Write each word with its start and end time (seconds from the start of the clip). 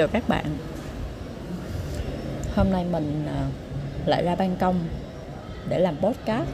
chào 0.00 0.08
các 0.08 0.28
bạn. 0.28 0.44
Hôm 2.54 2.70
nay 2.70 2.84
mình 2.92 3.26
à, 3.26 3.48
lại 4.06 4.24
ra 4.24 4.34
ban 4.34 4.56
công 4.56 4.78
để 5.68 5.78
làm 5.78 5.96
podcast. 5.96 6.48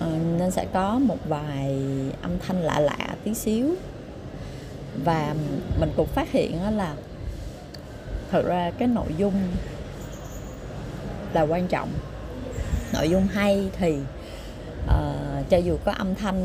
À, 0.00 0.06
nên 0.38 0.50
sẽ 0.50 0.66
có 0.72 0.98
một 0.98 1.16
vài 1.28 1.76
âm 2.22 2.38
thanh 2.38 2.62
lạ 2.62 2.80
lạ 2.80 3.16
tí 3.24 3.34
xíu. 3.34 3.74
Và 5.04 5.34
mình 5.80 5.90
cũng 5.96 6.06
phát 6.06 6.30
hiện 6.30 6.76
là 6.76 6.94
thật 8.30 8.42
ra 8.46 8.70
cái 8.78 8.88
nội 8.88 9.14
dung 9.16 9.34
là 11.32 11.42
quan 11.42 11.68
trọng. 11.68 11.88
Nội 12.92 13.10
dung 13.10 13.26
hay 13.26 13.70
thì 13.78 13.96
uh, 14.84 15.48
cho 15.48 15.56
dù 15.56 15.76
có 15.84 15.92
âm 15.92 16.14
thanh 16.14 16.40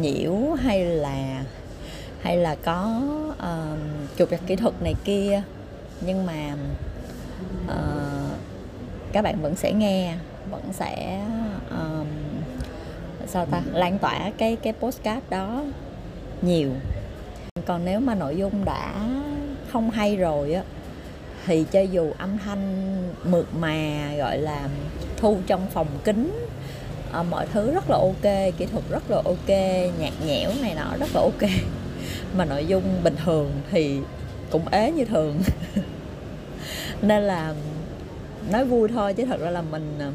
nhiễu 0.00 0.52
hay 0.62 0.84
là 0.84 1.33
hay 2.24 2.36
là 2.36 2.56
có 2.64 3.02
uh, 3.32 3.78
chụp 4.16 4.30
đặt 4.30 4.40
kỹ 4.46 4.56
thuật 4.56 4.82
này 4.82 4.94
kia. 5.04 5.42
Nhưng 6.00 6.26
mà 6.26 6.56
uh, 7.66 8.38
các 9.12 9.22
bạn 9.22 9.42
vẫn 9.42 9.56
sẽ 9.56 9.72
nghe 9.72 10.14
vẫn 10.50 10.62
sẽ 10.72 11.20
um, 11.70 12.06
sao 13.26 13.46
ta 13.46 13.62
lan 13.72 13.98
tỏa 13.98 14.30
cái 14.38 14.56
cái 14.56 14.72
postcard 14.72 15.20
đó 15.30 15.64
nhiều. 16.42 16.70
Còn 17.66 17.84
nếu 17.84 18.00
mà 18.00 18.14
nội 18.14 18.36
dung 18.36 18.64
đã 18.64 18.92
không 19.72 19.90
hay 19.90 20.16
rồi 20.16 20.54
á 20.54 20.62
thì 21.46 21.64
cho 21.70 21.80
dù 21.80 22.12
âm 22.18 22.38
thanh 22.38 22.94
mượt 23.24 23.46
mà 23.54 24.08
gọi 24.18 24.38
là 24.38 24.68
thu 25.16 25.38
trong 25.46 25.66
phòng 25.70 25.88
kính 26.04 26.46
ờ, 27.12 27.22
mọi 27.22 27.46
thứ 27.52 27.74
rất 27.74 27.90
là 27.90 27.96
ok 27.96 28.52
kỹ 28.58 28.66
thuật 28.66 28.84
rất 28.90 29.10
là 29.10 29.16
ok 29.24 29.48
nhạc 29.98 30.12
nhẽo 30.26 30.50
này 30.62 30.74
nọ 30.74 30.96
rất 30.98 31.08
là 31.14 31.20
ok 31.20 31.50
mà 32.36 32.44
nội 32.44 32.66
dung 32.66 32.82
bình 33.04 33.16
thường 33.24 33.50
thì 33.70 33.98
cũng 34.50 34.68
ế 34.68 34.92
như 34.92 35.04
thường. 35.04 35.42
Nên 37.02 37.22
là 37.22 37.54
nói 38.50 38.64
vui 38.64 38.88
thôi 38.88 39.14
chứ 39.14 39.24
thật 39.24 39.40
ra 39.40 39.50
là 39.50 39.62
mình 39.62 39.98
à, 39.98 40.10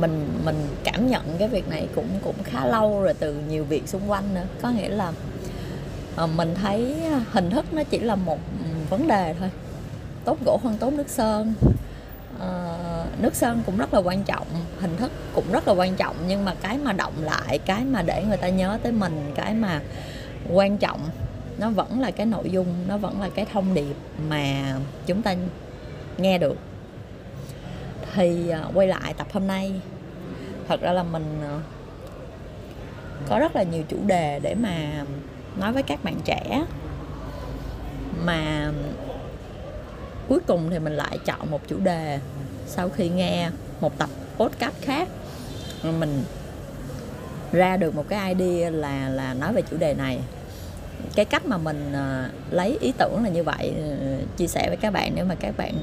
mình 0.00 0.28
mình 0.44 0.56
cảm 0.84 1.10
nhận 1.10 1.22
cái 1.38 1.48
việc 1.48 1.68
này 1.68 1.88
cũng 1.94 2.08
cũng 2.24 2.42
khá 2.44 2.66
lâu 2.66 3.02
rồi 3.02 3.14
từ 3.14 3.34
nhiều 3.48 3.64
việc 3.64 3.88
xung 3.88 4.10
quanh 4.10 4.34
nữa. 4.34 4.44
Có 4.62 4.70
nghĩa 4.70 4.88
là 4.88 5.12
à, 6.16 6.26
mình 6.26 6.54
thấy 6.54 6.94
à, 7.12 7.24
hình 7.32 7.50
thức 7.50 7.64
nó 7.72 7.82
chỉ 7.82 7.98
là 7.98 8.14
một 8.14 8.38
ừ, 8.58 8.68
vấn 8.90 9.06
đề 9.06 9.34
thôi. 9.40 9.50
Tốt 10.24 10.38
gỗ 10.44 10.60
hơn 10.62 10.76
tốt 10.80 10.92
nước 10.92 11.08
sơn. 11.08 11.54
À, 12.40 12.78
nước 13.20 13.34
sơn 13.34 13.62
cũng 13.66 13.76
rất 13.76 13.94
là 13.94 14.00
quan 14.00 14.24
trọng 14.24 14.46
hình 14.80 14.96
thức 14.96 15.12
cũng 15.34 15.44
rất 15.52 15.68
là 15.68 15.74
quan 15.74 15.96
trọng 15.96 16.16
nhưng 16.28 16.44
mà 16.44 16.54
cái 16.62 16.78
mà 16.78 16.92
động 16.92 17.12
lại 17.22 17.58
cái 17.58 17.84
mà 17.84 18.02
để 18.02 18.24
người 18.28 18.36
ta 18.36 18.48
nhớ 18.48 18.78
tới 18.82 18.92
mình 18.92 19.32
cái 19.34 19.54
mà 19.54 19.80
quan 20.52 20.78
trọng. 20.78 21.00
Nó 21.58 21.70
vẫn 21.70 22.00
là 22.00 22.10
cái 22.10 22.26
nội 22.26 22.50
dung, 22.50 22.66
nó 22.88 22.96
vẫn 22.96 23.20
là 23.20 23.28
cái 23.34 23.46
thông 23.52 23.74
điệp 23.74 23.96
mà 24.28 24.74
chúng 25.06 25.22
ta 25.22 25.34
nghe 26.18 26.38
được. 26.38 26.56
Thì 28.14 28.48
à, 28.48 28.64
quay 28.74 28.86
lại 28.86 29.14
tập 29.14 29.26
hôm 29.32 29.46
nay, 29.46 29.80
thật 30.68 30.80
ra 30.80 30.92
là 30.92 31.02
mình 31.02 31.40
à, 31.42 31.60
có 33.28 33.38
rất 33.38 33.56
là 33.56 33.62
nhiều 33.62 33.82
chủ 33.88 33.96
đề 34.06 34.40
để 34.42 34.54
mà 34.54 35.04
nói 35.56 35.72
với 35.72 35.82
các 35.82 36.04
bạn 36.04 36.16
trẻ. 36.24 36.64
Mà 38.24 38.72
cuối 40.28 40.40
cùng 40.46 40.70
thì 40.70 40.78
mình 40.78 40.92
lại 40.92 41.18
chọn 41.24 41.50
một 41.50 41.60
chủ 41.68 41.76
đề 41.78 42.18
sau 42.66 42.88
khi 42.88 43.08
nghe 43.08 43.50
một 43.80 43.98
tập 43.98 44.10
podcast 44.36 44.74
khác. 44.82 45.08
Mình 45.98 46.22
ra 47.52 47.76
được 47.76 47.94
một 47.94 48.04
cái 48.08 48.34
idea 48.34 48.70
là 48.70 49.08
là 49.08 49.34
nói 49.34 49.52
về 49.52 49.62
chủ 49.70 49.76
đề 49.76 49.94
này 49.94 50.18
cái 51.18 51.24
cách 51.24 51.46
mà 51.46 51.58
mình 51.58 51.92
uh, 51.92 52.52
lấy 52.52 52.78
ý 52.80 52.92
tưởng 52.98 53.24
là 53.24 53.28
như 53.28 53.42
vậy 53.42 53.72
uh, 53.74 54.36
chia 54.36 54.46
sẻ 54.46 54.68
với 54.68 54.76
các 54.76 54.92
bạn 54.92 55.12
nếu 55.14 55.24
mà 55.24 55.34
các 55.34 55.56
bạn 55.56 55.74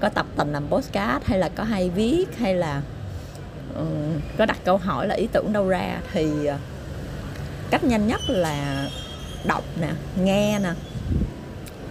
có 0.00 0.08
tập 0.08 0.26
tành 0.36 0.52
làm 0.52 0.66
postcard 0.68 1.24
hay 1.24 1.38
là 1.38 1.48
có 1.48 1.64
hay 1.64 1.90
viết 1.90 2.36
hay 2.38 2.54
là 2.54 2.82
ừ, 3.74 3.84
có 4.38 4.46
đặt 4.46 4.58
câu 4.64 4.76
hỏi 4.76 5.06
là 5.06 5.14
ý 5.14 5.28
tưởng 5.32 5.52
đâu 5.52 5.68
ra 5.68 6.00
thì 6.12 6.26
uh, 6.26 6.60
cách 7.70 7.84
nhanh 7.84 8.06
nhất 8.06 8.20
là 8.26 8.88
đọc 9.44 9.64
nè 9.80 9.88
nghe 10.22 10.58
nè. 10.58 10.70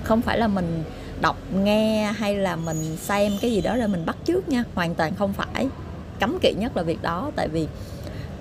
Không 0.04 0.22
phải 0.22 0.38
là 0.38 0.48
mình 0.48 0.84
đọc 1.22 1.38
nghe 1.54 2.14
hay 2.18 2.36
là 2.36 2.56
mình 2.56 2.98
xem 2.98 3.32
cái 3.42 3.52
gì 3.52 3.62
đó 3.62 3.76
rồi 3.76 3.88
mình 3.88 4.06
bắt 4.06 4.18
trước 4.26 4.50
nha 4.50 4.64
hoàn 4.76 4.96
toàn 4.96 5.16
không 5.16 5.34
phải. 5.34 5.68
Cấm 6.20 6.38
kỵ 6.42 6.54
nhất 6.58 6.78
là 6.78 6.84
việc 6.84 7.02
đó 7.02 7.32
tại 7.36 7.48
vì 7.48 7.68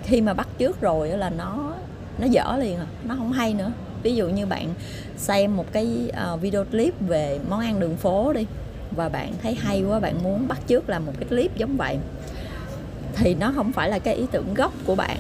khi 0.02 0.20
mà 0.20 0.34
bắt 0.34 0.48
trước 0.58 0.80
rồi 0.80 1.08
là 1.08 1.30
nó 1.30 1.72
nó 2.18 2.26
dở 2.26 2.56
liền 2.60 2.78
à 2.78 2.86
nó 3.04 3.14
không 3.18 3.32
hay 3.32 3.54
nữa 3.54 3.72
ví 4.06 4.14
dụ 4.14 4.28
như 4.28 4.46
bạn 4.46 4.74
xem 5.16 5.56
một 5.56 5.72
cái 5.72 6.10
ờ, 6.12 6.36
video 6.36 6.64
clip 6.64 6.94
về 7.08 7.38
món 7.48 7.60
ăn 7.60 7.80
đường 7.80 7.96
phố 7.96 8.32
đi, 8.32 8.46
và 8.96 9.08
bạn 9.08 9.32
thấy 9.42 9.54
hay 9.54 9.82
quá, 9.82 10.00
bạn 10.00 10.22
muốn 10.22 10.48
bắt 10.48 10.58
chước 10.68 10.88
làm 10.88 11.06
một 11.06 11.12
cái 11.18 11.28
clip 11.28 11.56
giống 11.56 11.76
vậy, 11.76 11.98
thì 13.14 13.34
nó 13.34 13.52
không 13.54 13.72
phải 13.72 13.90
là 13.90 13.98
cái 13.98 14.14
ý 14.14 14.26
tưởng 14.32 14.54
gốc 14.54 14.72
của 14.84 14.94
bạn. 14.94 15.18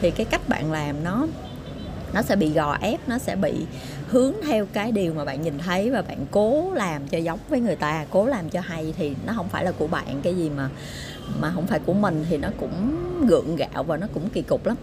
Thì 0.00 0.10
cái 0.10 0.26
cách 0.26 0.48
bạn 0.48 0.72
làm 0.72 1.04
nó 1.04 1.26
nó 2.14 2.22
sẽ 2.22 2.36
bị 2.36 2.50
gò 2.50 2.76
ép, 2.80 3.08
nó 3.08 3.18
sẽ 3.18 3.36
bị 3.36 3.54
hướng 4.08 4.32
theo 4.46 4.66
cái 4.72 4.92
điều 4.92 5.14
mà 5.14 5.24
bạn 5.24 5.42
nhìn 5.42 5.58
thấy, 5.58 5.90
và 5.90 6.02
bạn 6.02 6.18
cố 6.30 6.72
làm 6.74 7.08
cho 7.08 7.18
giống 7.18 7.38
với 7.48 7.60
người 7.60 7.76
ta, 7.76 8.06
cố 8.10 8.26
làm 8.26 8.48
cho 8.50 8.60
hay, 8.60 8.94
thì 8.96 9.14
nó 9.26 9.32
không 9.36 9.48
phải 9.48 9.64
là 9.64 9.72
của 9.72 9.86
bạn, 9.86 10.20
cái 10.22 10.34
gì 10.36 10.50
mà 10.50 10.68
mà 11.40 11.52
không 11.54 11.66
phải 11.66 11.78
của 11.78 11.94
mình, 11.94 12.24
thì 12.30 12.36
nó 12.36 12.48
cũng 12.60 12.96
gượng 13.26 13.56
gạo 13.56 13.82
và 13.82 13.96
nó 13.96 14.06
cũng 14.14 14.28
kỳ 14.30 14.42
cục 14.42 14.66
lắm 14.66 14.76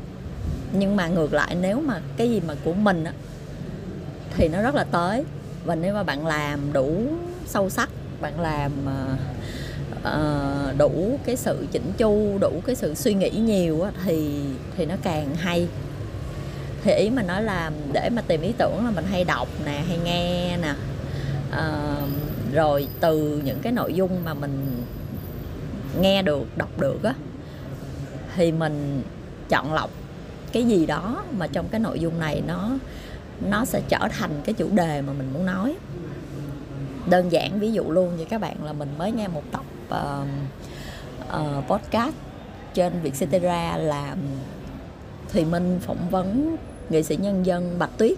nhưng 0.74 0.96
mà 0.96 1.08
ngược 1.08 1.34
lại 1.34 1.56
nếu 1.62 1.82
mà 1.82 2.02
cái 2.18 2.30
gì 2.30 2.42
mà 2.48 2.54
của 2.64 2.74
mình 2.74 3.04
á 3.04 3.14
thì 4.36 4.48
nó 4.48 4.62
rất 4.62 4.76
là 4.76 4.84
tới. 4.84 5.24
Và 5.66 5.76
nếu 5.76 5.94
mà 5.94 6.04
bạn 6.04 6.28
làm 6.28 6.74
đủ 6.74 7.08
sâu 7.46 7.70
sắc 7.70 7.90
bạn 8.22 8.40
làm 8.40 8.72
uh, 10.00 10.78
đủ 10.78 11.20
cái 11.26 11.36
sự 11.36 11.68
chỉnh 11.72 11.92
chu 11.98 12.38
đủ 12.42 12.62
cái 12.66 12.76
sự 12.76 12.96
suy 12.96 13.14
nghĩ 13.14 13.30
nhiều 13.30 13.82
á, 13.82 13.92
thì 14.06 14.42
thì 14.78 14.86
nó 14.86 14.96
càng 15.04 15.36
hay. 15.36 15.68
Thì 16.84 16.94
ý 16.94 17.10
mình 17.10 17.28
nói 17.28 17.44
là 17.44 17.72
để 17.94 18.10
mà 18.10 18.22
tìm 18.22 18.42
ý 18.42 18.52
tưởng 18.58 18.86
là 18.86 18.92
mình 18.92 19.06
hay 19.06 19.24
đọc 19.24 19.48
nè 19.66 19.84
hay 19.88 20.00
nghe 20.04 20.58
nè 20.58 20.74
uh, 21.50 22.10
rồi 22.54 22.88
từ 23.00 23.42
những 23.46 23.60
cái 23.60 23.74
nội 23.74 23.94
dung 23.94 24.24
mà 24.26 24.34
mình 24.34 24.84
nghe 26.00 26.22
được 26.22 26.58
đọc 26.58 26.80
được 26.80 27.04
á 27.04 27.14
thì 28.36 28.52
mình 28.52 29.04
chọn 29.50 29.74
lọc 29.74 29.90
cái 30.54 30.64
gì 30.64 30.86
đó 30.86 31.24
mà 31.38 31.48
trong 31.48 31.68
cái 31.72 31.80
nội 31.80 32.00
dung 32.00 32.20
này 32.20 32.44
nó 32.48 32.70
nó 33.50 33.66
sẽ 33.66 33.82
trở 33.90 34.08
thành 34.20 34.32
cái 34.46 34.54
chủ 34.54 34.68
đề 34.72 35.02
mà 35.02 35.14
mình 35.14 35.30
muốn 35.34 35.46
nói. 35.46 35.76
Đơn 37.10 37.32
giản 37.32 37.60
ví 37.60 37.72
dụ 37.72 37.84
luôn 37.92 38.18
như 38.18 38.26
các 38.26 38.42
bạn 38.42 38.64
là 38.64 38.74
mình 38.74 38.90
mới 38.98 39.12
nghe 39.12 39.28
một 39.28 39.44
tập 39.52 39.64
uh, 39.90 40.28
uh, 41.42 41.68
podcast 41.68 42.16
trên 42.74 43.02
Vietcetera 43.02 43.78
là 43.78 44.16
Thùy 45.34 45.46
Minh 45.46 45.80
phỏng 45.82 46.10
vấn 46.10 46.58
nghệ 46.90 47.04
sĩ 47.04 47.16
nhân 47.16 47.46
dân 47.46 47.80
Bạch 47.80 47.98
Tuyết. 47.98 48.18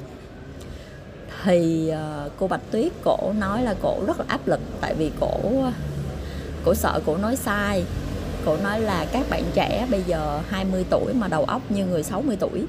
Thì 1.43 1.91
uh, 2.25 2.31
cô 2.37 2.47
Bạch 2.47 2.71
Tuyết 2.71 2.91
cổ 3.03 3.33
nói 3.39 3.63
là 3.63 3.75
cổ 3.81 4.03
rất 4.07 4.19
là 4.19 4.25
áp 4.27 4.47
lực 4.47 4.59
tại 4.81 4.93
vì 4.93 5.11
cổ 5.19 5.39
ờ, 5.63 5.71
cổ 6.65 6.73
sợ 6.73 6.99
cổ 7.05 7.17
nói 7.17 7.35
sai 7.35 7.83
cổ 8.45 8.57
nói 8.57 8.79
là 8.79 9.05
các 9.11 9.29
bạn 9.29 9.43
trẻ 9.53 9.87
bây 9.91 10.03
giờ 10.03 10.41
20 10.49 10.85
tuổi 10.89 11.13
mà 11.13 11.27
đầu 11.27 11.43
óc 11.43 11.61
như 11.69 11.85
người 11.85 12.03
60 12.03 12.37
tuổi. 12.39 12.65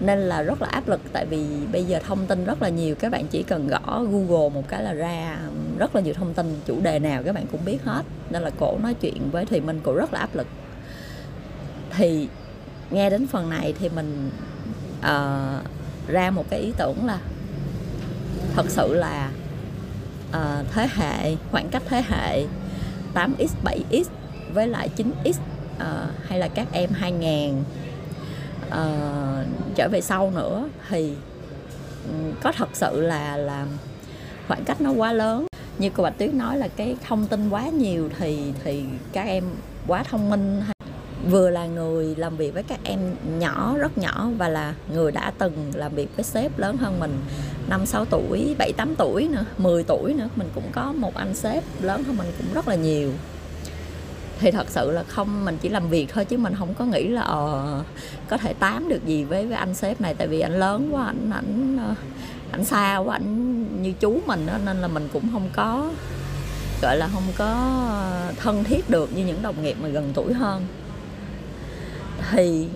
Nên 0.00 0.18
là 0.18 0.42
rất 0.42 0.62
là 0.62 0.68
áp 0.68 0.88
lực 0.88 1.00
tại 1.12 1.26
vì 1.26 1.46
bây 1.72 1.84
giờ 1.84 1.98
thông 2.06 2.26
tin 2.26 2.44
rất 2.44 2.62
là 2.62 2.68
nhiều 2.68 2.94
các 2.94 3.12
bạn 3.12 3.26
chỉ 3.26 3.42
cần 3.42 3.68
gõ 3.68 4.04
google 4.10 4.48
một 4.54 4.68
cái 4.68 4.82
là 4.82 4.92
ra 4.92 5.38
rất 5.78 5.94
là 5.94 6.00
nhiều 6.00 6.14
thông 6.14 6.34
tin 6.34 6.60
chủ 6.66 6.80
đề 6.80 6.98
nào 6.98 7.22
các 7.22 7.34
bạn 7.34 7.46
cũng 7.52 7.64
biết 7.64 7.84
hết. 7.84 8.02
Nên 8.30 8.42
là 8.42 8.50
cổ 8.58 8.78
nói 8.82 8.94
chuyện 8.94 9.30
với 9.30 9.46
thì 9.46 9.60
mình 9.60 9.80
cổ 9.82 9.94
rất 9.94 10.12
là 10.12 10.20
áp 10.20 10.34
lực. 10.34 10.46
Thì 11.90 12.28
nghe 12.90 13.10
đến 13.10 13.26
phần 13.26 13.50
này 13.50 13.74
thì 13.78 13.88
mình 13.88 14.30
uh, 14.98 15.66
ra 16.08 16.30
một 16.30 16.44
cái 16.50 16.60
ý 16.60 16.72
tưởng 16.76 17.06
là 17.06 17.18
thật 18.54 18.66
sự 18.68 18.94
là 18.94 19.30
uh, 20.30 20.66
thế 20.72 20.88
hệ 20.94 21.36
khoảng 21.50 21.68
cách 21.68 21.82
thế 21.86 22.02
hệ 22.08 22.44
8x 23.14 23.48
7x 23.64 24.04
với 24.52 24.68
lại 24.68 24.88
9x 24.96 25.30
uh, 25.30 25.36
ờ, 25.78 26.06
hay 26.28 26.38
là 26.38 26.48
các 26.48 26.66
em 26.72 26.90
2000 26.90 27.50
uh, 27.50 27.64
ờ, 28.70 29.44
trở 29.74 29.88
về 29.88 30.00
sau 30.00 30.30
nữa 30.30 30.68
thì 30.88 31.14
ừ, 32.08 32.14
có 32.42 32.52
thật 32.52 32.68
sự 32.72 33.00
là 33.00 33.36
là 33.36 33.66
khoảng 34.48 34.64
cách 34.64 34.80
nó 34.80 34.90
quá 34.90 35.12
lớn. 35.12 35.46
Như 35.78 35.90
cô 35.90 36.02
bạch 36.02 36.18
tuyết 36.18 36.34
nói 36.34 36.58
là 36.58 36.68
cái 36.68 36.96
thông 37.08 37.26
tin 37.26 37.50
quá 37.50 37.68
nhiều 37.68 38.08
thì 38.18 38.52
thì 38.64 38.84
các 39.12 39.26
em 39.26 39.44
quá 39.86 40.02
thông 40.02 40.30
minh. 40.30 40.62
Vừa 41.30 41.50
là 41.50 41.66
người 41.66 42.14
làm 42.16 42.36
việc 42.36 42.54
với 42.54 42.62
các 42.62 42.78
em 42.84 42.98
nhỏ 43.38 43.74
rất 43.78 43.98
nhỏ 43.98 44.28
và 44.38 44.48
là 44.48 44.74
người 44.92 45.12
đã 45.12 45.32
từng 45.38 45.72
làm 45.74 45.94
việc 45.94 46.16
với 46.16 46.24
sếp 46.24 46.58
lớn 46.58 46.76
hơn 46.76 47.00
mình 47.00 47.18
năm 47.68 47.86
sáu 47.86 48.04
tuổi 48.04 48.54
bảy 48.58 48.72
tám 48.76 48.94
tuổi 48.96 49.28
nữa 49.28 49.44
10 49.58 49.84
tuổi 49.84 50.14
nữa. 50.14 50.28
Mình 50.36 50.48
cũng 50.54 50.64
có 50.72 50.92
một 50.92 51.14
anh 51.14 51.34
sếp 51.34 51.64
lớn 51.80 52.04
hơn 52.04 52.16
mình 52.16 52.28
cũng 52.38 52.54
rất 52.54 52.68
là 52.68 52.74
nhiều 52.74 53.12
thì 54.42 54.50
thật 54.50 54.66
sự 54.70 54.90
là 54.90 55.02
không 55.02 55.44
mình 55.44 55.58
chỉ 55.60 55.68
làm 55.68 55.88
việc 55.88 56.06
thôi 56.12 56.24
chứ 56.24 56.38
mình 56.38 56.54
không 56.58 56.74
có 56.74 56.84
nghĩ 56.84 57.08
là 57.08 57.22
ờ, 57.22 57.82
có 58.28 58.36
thể 58.36 58.52
tám 58.52 58.88
được 58.88 59.06
gì 59.06 59.24
với 59.24 59.46
với 59.46 59.56
anh 59.56 59.74
sếp 59.74 60.00
này. 60.00 60.14
Tại 60.14 60.28
vì 60.28 60.40
anh 60.40 60.60
lớn 60.60 60.88
quá 60.92 61.04
anh 61.06 61.30
ảnh 61.30 61.76
ờ, 61.78 61.94
ảnh 62.50 62.64
xa 62.64 62.96
quá 62.96 63.14
ảnh 63.14 63.82
như 63.82 63.92
chú 64.00 64.20
mình 64.26 64.46
đó, 64.46 64.54
nên 64.64 64.76
là 64.76 64.88
mình 64.88 65.08
cũng 65.12 65.28
không 65.32 65.48
có 65.52 65.90
gọi 66.82 66.96
là 66.96 67.08
không 67.12 67.22
có 67.36 67.46
ờ, 67.90 68.32
thân 68.36 68.64
thiết 68.64 68.90
được 68.90 69.16
như 69.16 69.26
những 69.26 69.42
đồng 69.42 69.62
nghiệp 69.62 69.76
mà 69.82 69.88
gần 69.88 70.10
tuổi 70.14 70.32
hơn. 70.32 70.66
Thì 72.30 72.68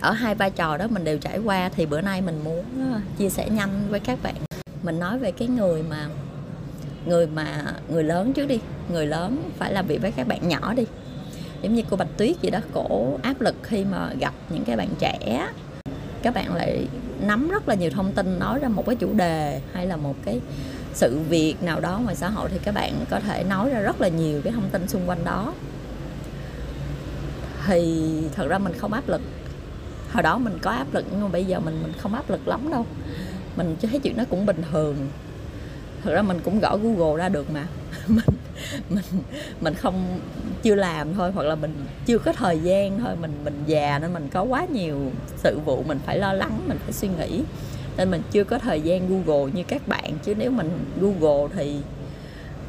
ở 0.00 0.12
hai 0.12 0.34
vai 0.34 0.50
trò 0.50 0.76
đó 0.76 0.86
mình 0.90 1.04
đều 1.04 1.18
trải 1.18 1.38
qua 1.38 1.70
thì 1.76 1.86
bữa 1.86 2.00
nay 2.00 2.20
mình 2.20 2.40
muốn 2.44 2.64
ờ, 2.92 3.00
chia 3.18 3.30
sẻ 3.30 3.48
nhanh 3.48 3.86
với 3.90 4.00
các 4.00 4.18
bạn. 4.22 4.34
Mình 4.82 4.98
nói 4.98 5.18
về 5.18 5.32
cái 5.32 5.48
người 5.48 5.82
mà 5.82 6.08
người 7.06 7.26
mà, 7.26 7.74
người 7.88 8.04
lớn 8.04 8.32
trước 8.32 8.46
đi. 8.46 8.60
Người 8.92 9.06
lớn 9.06 9.50
phải 9.58 9.72
làm 9.72 9.86
việc 9.86 10.02
với 10.02 10.12
các 10.12 10.28
bạn 10.28 10.48
nhỏ 10.48 10.74
đi. 10.74 10.84
Giống 11.62 11.74
như 11.74 11.82
cô 11.90 11.96
bạch 11.96 12.16
tuyết 12.16 12.42
gì 12.42 12.50
đó, 12.50 12.58
cổ 12.72 13.18
áp 13.22 13.40
lực 13.40 13.54
khi 13.62 13.84
mà 13.84 14.10
gặp 14.20 14.34
những 14.50 14.64
cái 14.64 14.76
bạn 14.76 14.88
trẻ. 14.98 15.48
Các 16.22 16.34
bạn 16.34 16.54
lại 16.54 16.86
nắm 17.20 17.48
rất 17.48 17.68
là 17.68 17.74
nhiều 17.74 17.90
thông 17.90 18.12
tin, 18.12 18.38
nói 18.38 18.58
ra 18.58 18.68
một 18.68 18.86
cái 18.86 18.96
chủ 18.96 19.12
đề 19.12 19.60
hay 19.72 19.86
là 19.86 19.96
một 19.96 20.16
cái 20.24 20.40
sự 20.94 21.18
việc 21.28 21.62
nào 21.62 21.80
đó 21.80 22.00
ngoài 22.04 22.16
xã 22.16 22.28
hội 22.28 22.48
thì 22.52 22.58
các 22.64 22.74
bạn 22.74 22.92
có 23.10 23.20
thể 23.20 23.44
nói 23.44 23.70
ra 23.70 23.80
rất 23.80 24.00
là 24.00 24.08
nhiều 24.08 24.40
cái 24.44 24.52
thông 24.52 24.70
tin 24.70 24.88
xung 24.88 25.08
quanh 25.08 25.24
đó. 25.24 25.52
Thì 27.66 28.08
thật 28.34 28.46
ra 28.48 28.58
mình 28.58 28.72
không 28.78 28.92
áp 28.92 29.08
lực. 29.08 29.20
Hồi 30.12 30.22
đó 30.22 30.38
mình 30.38 30.58
có 30.62 30.70
áp 30.70 30.94
lực 30.94 31.04
nhưng 31.10 31.22
mà 31.22 31.28
bây 31.28 31.44
giờ 31.44 31.60
mình 31.60 31.82
mình 31.82 31.92
không 31.98 32.14
áp 32.14 32.30
lực 32.30 32.48
lắm 32.48 32.70
đâu. 32.70 32.86
Mình 33.56 33.76
thấy 33.82 34.00
chuyện 34.02 34.16
đó 34.16 34.24
cũng 34.30 34.46
bình 34.46 34.62
thường 34.72 34.96
thực 36.04 36.14
ra 36.14 36.22
mình 36.22 36.40
cũng 36.44 36.60
gõ 36.60 36.76
google 36.76 37.22
ra 37.22 37.28
được 37.28 37.50
mà. 37.50 37.66
Mình 38.08 38.24
mình 38.88 39.04
mình 39.60 39.74
không, 39.74 40.20
chưa 40.62 40.74
làm 40.74 41.14
thôi, 41.14 41.32
hoặc 41.32 41.42
là 41.42 41.54
mình 41.54 41.74
chưa 42.06 42.18
có 42.18 42.32
thời 42.32 42.58
gian 42.58 43.00
thôi, 43.00 43.16
mình 43.20 43.32
mình 43.44 43.62
già 43.66 43.98
nên 43.98 44.12
mình 44.12 44.28
có 44.32 44.42
quá 44.42 44.66
nhiều 44.72 44.98
sự 45.36 45.58
vụ, 45.64 45.82
mình 45.82 45.98
phải 46.06 46.18
lo 46.18 46.32
lắng, 46.32 46.60
mình 46.66 46.78
phải 46.84 46.92
suy 46.92 47.08
nghĩ. 47.08 47.42
Nên 47.96 48.10
mình 48.10 48.22
chưa 48.30 48.44
có 48.44 48.58
thời 48.58 48.80
gian 48.80 49.08
google 49.08 49.52
như 49.52 49.62
các 49.62 49.88
bạn, 49.88 50.12
chứ 50.24 50.34
nếu 50.34 50.50
mình 50.50 50.70
google 51.00 51.54
thì 51.56 51.76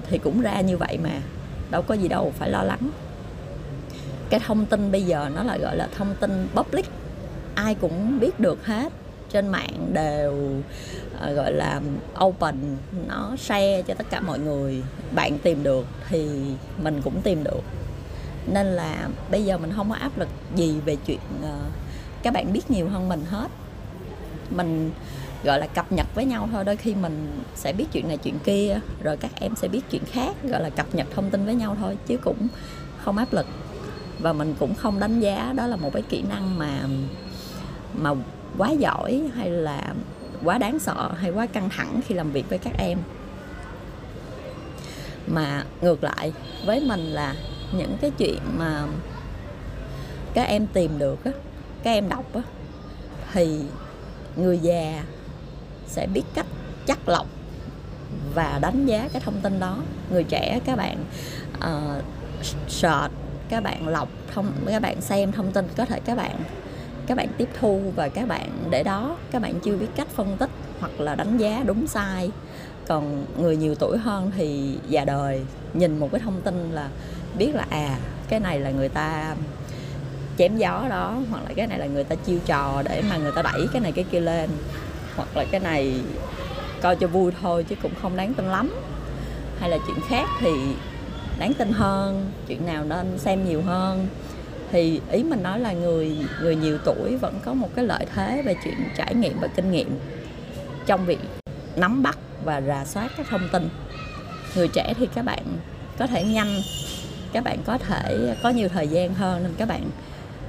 thì 0.09 0.17
cũng 0.17 0.41
ra 0.41 0.61
như 0.61 0.77
vậy 0.77 0.97
mà. 1.03 1.21
Đâu 1.71 1.81
có 1.81 1.95
gì 1.95 2.07
đâu, 2.07 2.33
phải 2.39 2.49
lo 2.49 2.63
lắng. 2.63 2.89
Cái 4.29 4.39
thông 4.39 4.65
tin 4.65 4.91
bây 4.91 5.03
giờ 5.03 5.29
nó 5.35 5.43
là 5.43 5.57
gọi 5.57 5.77
là 5.77 5.87
thông 5.97 6.15
tin 6.19 6.47
public. 6.55 6.85
Ai 7.55 7.75
cũng 7.75 8.19
biết 8.19 8.39
được 8.39 8.65
hết 8.65 8.93
trên 9.29 9.47
mạng 9.47 9.89
đều 9.93 10.33
uh, 11.15 11.35
gọi 11.35 11.53
là 11.53 11.81
open 12.23 12.55
nó 13.07 13.35
share 13.37 13.81
cho 13.81 13.93
tất 13.93 14.05
cả 14.09 14.21
mọi 14.21 14.39
người. 14.39 14.83
Bạn 15.15 15.39
tìm 15.39 15.63
được 15.63 15.85
thì 16.09 16.27
mình 16.77 17.01
cũng 17.03 17.21
tìm 17.21 17.43
được. 17.43 17.61
Nên 18.53 18.65
là 18.65 19.07
bây 19.31 19.45
giờ 19.45 19.57
mình 19.57 19.71
không 19.75 19.89
có 19.89 19.95
áp 19.95 20.17
lực 20.17 20.29
gì 20.55 20.79
về 20.85 20.95
chuyện 21.05 21.19
uh, 21.41 21.71
các 22.23 22.33
bạn 22.33 22.53
biết 22.53 22.71
nhiều 22.71 22.89
hơn 22.89 23.09
mình 23.09 23.23
hết. 23.29 23.47
Mình 24.49 24.91
gọi 25.43 25.59
là 25.59 25.67
cập 25.67 25.91
nhật 25.91 26.07
với 26.15 26.25
nhau 26.25 26.49
thôi. 26.51 26.63
Đôi 26.63 26.77
khi 26.77 26.95
mình 26.95 27.43
sẽ 27.55 27.73
biết 27.73 27.85
chuyện 27.91 28.07
này 28.07 28.17
chuyện 28.17 28.39
kia 28.43 28.79
rồi 29.03 29.17
các 29.17 29.31
em 29.35 29.55
sẽ 29.55 29.67
biết 29.67 29.81
chuyện 29.91 30.03
khác 30.05 30.35
gọi 30.43 30.61
là 30.61 30.69
cập 30.69 30.95
nhật 30.95 31.07
thông 31.15 31.29
tin 31.29 31.45
với 31.45 31.55
nhau 31.55 31.77
thôi 31.79 31.97
chứ 32.07 32.17
cũng 32.17 32.47
không 32.97 33.17
áp 33.17 33.33
lực. 33.33 33.45
Và 34.19 34.33
mình 34.33 34.55
cũng 34.59 34.75
không 34.75 34.99
đánh 34.99 35.19
giá 35.19 35.53
đó 35.55 35.67
là 35.67 35.75
một 35.75 35.89
cái 35.93 36.01
kỹ 36.01 36.23
năng 36.29 36.59
mà 36.59 36.79
mà 37.93 38.11
quá 38.57 38.71
giỏi 38.71 39.21
hay 39.35 39.49
là 39.49 39.93
quá 40.43 40.57
đáng 40.57 40.79
sợ 40.79 41.11
hay 41.17 41.31
quá 41.31 41.45
căng 41.45 41.69
thẳng 41.69 41.99
khi 42.07 42.15
làm 42.15 42.31
việc 42.31 42.49
với 42.49 42.57
các 42.57 42.73
em. 42.77 42.99
Mà 45.27 45.63
ngược 45.81 46.03
lại 46.03 46.33
với 46.65 46.79
mình 46.79 46.99
là 46.99 47.35
những 47.77 47.97
cái 48.01 48.11
chuyện 48.17 48.39
mà 48.57 48.83
các 50.33 50.43
em 50.43 50.67
tìm 50.67 50.99
được 50.99 51.25
á 51.25 51.31
các 51.83 51.91
em 51.91 52.09
đọc 52.09 52.33
á 52.33 52.41
thì 53.33 53.61
người 54.35 54.59
già 54.59 55.03
sẽ 55.87 56.07
biết 56.07 56.23
cách 56.33 56.45
chắc 56.85 57.09
lọc 57.09 57.27
và 58.35 58.59
đánh 58.61 58.85
giá 58.85 59.09
cái 59.13 59.21
thông 59.21 59.41
tin 59.41 59.59
đó. 59.59 59.77
Người 60.11 60.23
trẻ 60.23 60.59
các 60.65 60.75
bạn 60.75 61.05
uh, 61.57 62.03
search 62.67 63.11
các 63.49 63.63
bạn 63.63 63.87
lọc 63.87 64.09
thông 64.33 64.51
các 64.67 64.81
bạn 64.81 65.01
xem 65.01 65.31
thông 65.31 65.51
tin 65.51 65.67
có 65.77 65.85
thể 65.85 65.99
các 66.05 66.15
bạn 66.15 66.35
các 67.07 67.17
bạn 67.17 67.27
tiếp 67.37 67.49
thu 67.59 67.81
và 67.95 68.09
các 68.09 68.27
bạn 68.27 68.49
để 68.69 68.83
đó, 68.83 69.17
các 69.31 69.41
bạn 69.41 69.59
chưa 69.59 69.77
biết 69.77 69.87
cách 69.95 70.07
phân 70.07 70.37
tích 70.37 70.49
hoặc 70.79 70.99
là 70.99 71.15
đánh 71.15 71.37
giá 71.37 71.63
đúng 71.65 71.87
sai. 71.87 72.31
Còn 72.87 73.25
người 73.37 73.57
nhiều 73.57 73.75
tuổi 73.75 73.97
hơn 73.97 74.31
thì 74.37 74.77
già 74.89 75.05
đời, 75.05 75.41
nhìn 75.73 75.99
một 75.99 76.11
cái 76.11 76.21
thông 76.21 76.41
tin 76.41 76.71
là 76.71 76.89
biết 77.37 77.55
là 77.55 77.65
à 77.69 77.97
cái 78.29 78.39
này 78.39 78.59
là 78.59 78.69
người 78.69 78.89
ta 78.89 79.35
chém 80.37 80.57
gió 80.57 80.85
đó, 80.89 81.17
hoặc 81.29 81.43
là 81.43 81.53
cái 81.55 81.67
này 81.67 81.79
là 81.79 81.85
người 81.85 82.03
ta 82.03 82.15
chiêu 82.15 82.39
trò 82.45 82.81
để 82.85 83.03
mà 83.09 83.17
người 83.17 83.31
ta 83.35 83.41
đẩy 83.41 83.67
cái 83.73 83.81
này 83.81 83.91
cái 83.91 84.05
kia 84.11 84.19
lên. 84.19 84.49
Hoặc 85.15 85.37
là 85.37 85.45
cái 85.51 85.59
này 85.59 85.93
coi 86.81 86.95
cho 86.95 87.07
vui 87.07 87.31
thôi 87.41 87.65
chứ 87.69 87.75
cũng 87.81 87.91
không 88.01 88.17
đáng 88.17 88.33
tin 88.33 88.45
lắm. 88.45 88.69
Hay 89.59 89.69
là 89.69 89.77
chuyện 89.87 89.99
khác 90.09 90.29
thì 90.39 90.51
đáng 91.39 91.53
tin 91.53 91.71
hơn, 91.71 92.31
chuyện 92.47 92.65
nào 92.65 92.83
nên 92.83 93.17
xem 93.17 93.45
nhiều 93.45 93.61
hơn 93.61 94.07
thì 94.75 95.01
ý 95.11 95.23
mình 95.23 95.43
nói 95.43 95.59
là 95.59 95.73
người 95.73 96.17
người 96.41 96.55
nhiều 96.55 96.77
tuổi 96.85 97.17
vẫn 97.17 97.39
có 97.45 97.53
một 97.53 97.69
cái 97.75 97.85
lợi 97.85 98.05
thế 98.15 98.41
về 98.45 98.55
chuyện 98.63 98.75
trải 98.95 99.15
nghiệm 99.15 99.39
và 99.39 99.47
kinh 99.47 99.71
nghiệm 99.71 99.99
trong 100.85 101.05
việc 101.05 101.19
nắm 101.75 102.03
bắt 102.03 102.17
và 102.43 102.61
rà 102.61 102.85
soát 102.85 103.11
các 103.17 103.27
thông 103.29 103.49
tin. 103.51 103.69
Người 104.55 104.67
trẻ 104.67 104.93
thì 104.97 105.07
các 105.15 105.25
bạn 105.25 105.43
có 105.97 106.07
thể 106.07 106.23
nhanh, 106.23 106.61
các 107.33 107.43
bạn 107.43 107.57
có 107.65 107.77
thể 107.77 108.35
có 108.43 108.49
nhiều 108.49 108.69
thời 108.69 108.87
gian 108.87 109.13
hơn 109.13 109.43
nên 109.43 109.53
các 109.57 109.67
bạn 109.67 109.89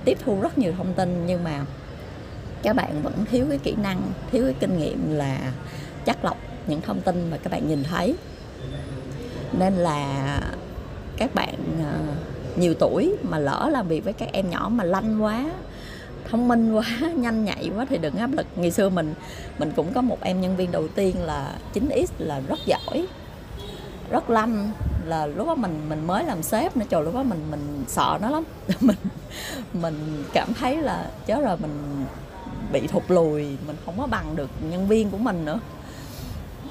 tiếp 0.05 0.19
thu 0.25 0.41
rất 0.41 0.59
nhiều 0.59 0.73
thông 0.77 0.95
tin, 0.95 1.27
nhưng 1.27 1.45
mà 1.45 1.65
các 2.63 2.77
bạn 2.77 3.03
vẫn 3.03 3.25
thiếu 3.31 3.47
cái 3.49 3.59
kỹ 3.59 3.75
năng, 3.83 4.03
thiếu 4.33 4.45
cái 4.45 4.55
kinh 4.61 4.79
nghiệm 4.79 5.11
là 5.11 5.39
chắc 6.05 6.25
lọc 6.25 6.39
những 6.67 6.81
thông 6.81 7.01
tin 7.01 7.31
mà 7.31 7.37
các 7.37 7.53
bạn 7.53 7.69
nhìn 7.69 7.85
thấy. 7.85 8.15
Nên 9.59 9.75
là 9.75 10.39
các 11.17 11.35
bạn 11.35 11.55
ờ, 11.83 12.15
nhiều 12.59 12.75
tuổi 12.75 13.17
mà 13.23 13.39
lỡ 13.39 13.69
làm 13.73 13.89
việc 13.89 14.05
với 14.05 14.13
các 14.13 14.29
em 14.33 14.51
nhỏ 14.51 14.69
mà 14.73 14.85
lanh 14.85 15.23
quá 15.23 15.51
thông 16.31 16.49
minh 16.49 16.75
quá 16.75 16.85
nhanh 17.15 17.45
nhạy 17.45 17.71
quá 17.77 17.87
thì 17.89 17.99
đừng 17.99 18.17
áp 18.17 18.31
lực. 18.33 18.47
Ngày 18.57 18.71
xưa 18.71 18.89
mình 18.89 19.15
mình 19.59 19.73
cũng 19.77 19.93
có 19.95 20.01
một 20.01 20.19
em 20.21 20.41
nhân 20.41 20.57
viên 20.57 20.73
đầu 20.73 20.89
tiên 20.89 21.23
là 21.23 21.53
9x 21.75 22.07
là 22.19 22.41
rất 22.49 22.59
giỏi 22.67 23.07
rất 24.11 24.31
lanh 24.31 24.71
là 25.05 25.27
lúc 25.27 25.47
đó 25.47 25.55
mình 25.55 25.89
mình 25.89 26.07
mới 26.07 26.25
làm 26.25 26.43
sếp 26.43 26.77
nữa. 26.77 26.87
Trời 26.89 27.05
lúc 27.05 27.15
đó 27.15 27.23
mình 27.23 27.41
mình 27.51 27.85
sợ 27.87 28.19
nó 28.23 28.31
lắm. 28.31 28.45
Mình 28.81 28.97
mình 29.73 30.25
cảm 30.33 30.55
thấy 30.55 30.77
là 30.77 31.11
chớ 31.27 31.41
rồi 31.41 31.57
mình 31.57 32.05
bị 32.73 32.87
thụt 32.87 33.03
lùi 33.09 33.43
mình 33.67 33.77
không 33.85 33.95
có 33.99 34.07
bằng 34.07 34.37
được 34.37 34.51
nhân 34.71 34.89
viên 34.89 35.11
của 35.11 35.19
mình 35.19 35.45
nữa. 35.45 35.61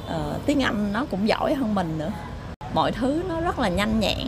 À, 0.08 0.20
tiếng 0.46 0.64
anh 0.64 0.94
nó 0.94 1.06
cũng 1.12 1.28
giỏi 1.28 1.54
hơn 1.54 1.76
mình 1.76 1.98
nữa. 1.98 2.12
Mọi 2.74 2.92
thứ 2.92 3.22
nó 3.30 3.42
rất 3.42 3.60
là 3.60 3.70
nhanh 3.70 4.00
nhẹn 4.00 4.28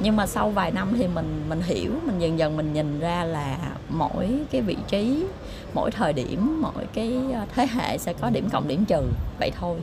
nhưng 0.00 0.16
mà 0.16 0.26
sau 0.26 0.50
vài 0.50 0.70
năm 0.70 0.94
thì 0.96 1.06
mình 1.06 1.44
mình 1.48 1.60
hiểu 1.60 1.92
mình 2.06 2.18
dần 2.18 2.38
dần 2.38 2.56
mình 2.56 2.72
nhìn 2.72 3.00
ra 3.00 3.24
là 3.24 3.58
mỗi 3.88 4.30
cái 4.50 4.60
vị 4.60 4.76
trí 4.88 5.26
mỗi 5.74 5.90
thời 5.90 6.12
điểm 6.12 6.62
mỗi 6.62 6.86
cái 6.94 7.18
ờ, 7.34 7.46
thế 7.54 7.66
hệ 7.66 7.98
sẽ 7.98 8.12
có 8.12 8.30
điểm 8.30 8.48
cộng 8.50 8.68
điểm 8.68 8.84
trừ 8.84 9.02
vậy 9.38 9.50
thôi. 9.60 9.78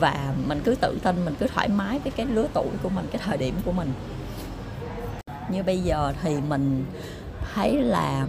Và 0.00 0.34
mình 0.46 0.60
cứ 0.64 0.74
tự 0.74 0.98
tin 1.02 1.24
mình 1.24 1.34
cứ 1.40 1.46
thoải 1.46 1.68
mái 1.68 1.98
với 1.98 2.12
cái 2.16 2.26
lứa 2.26 2.46
tuổi 2.54 2.68
của 2.82 2.88
mình 2.88 3.06
cái 3.12 3.20
thời 3.24 3.36
điểm 3.36 3.54
của 3.64 3.72
mình. 3.72 3.92
Như 5.50 5.62
bây 5.62 5.78
giờ 5.78 6.12
thì 6.22 6.36
mình 6.48 6.84
thấy 7.54 7.82
là 7.82 8.26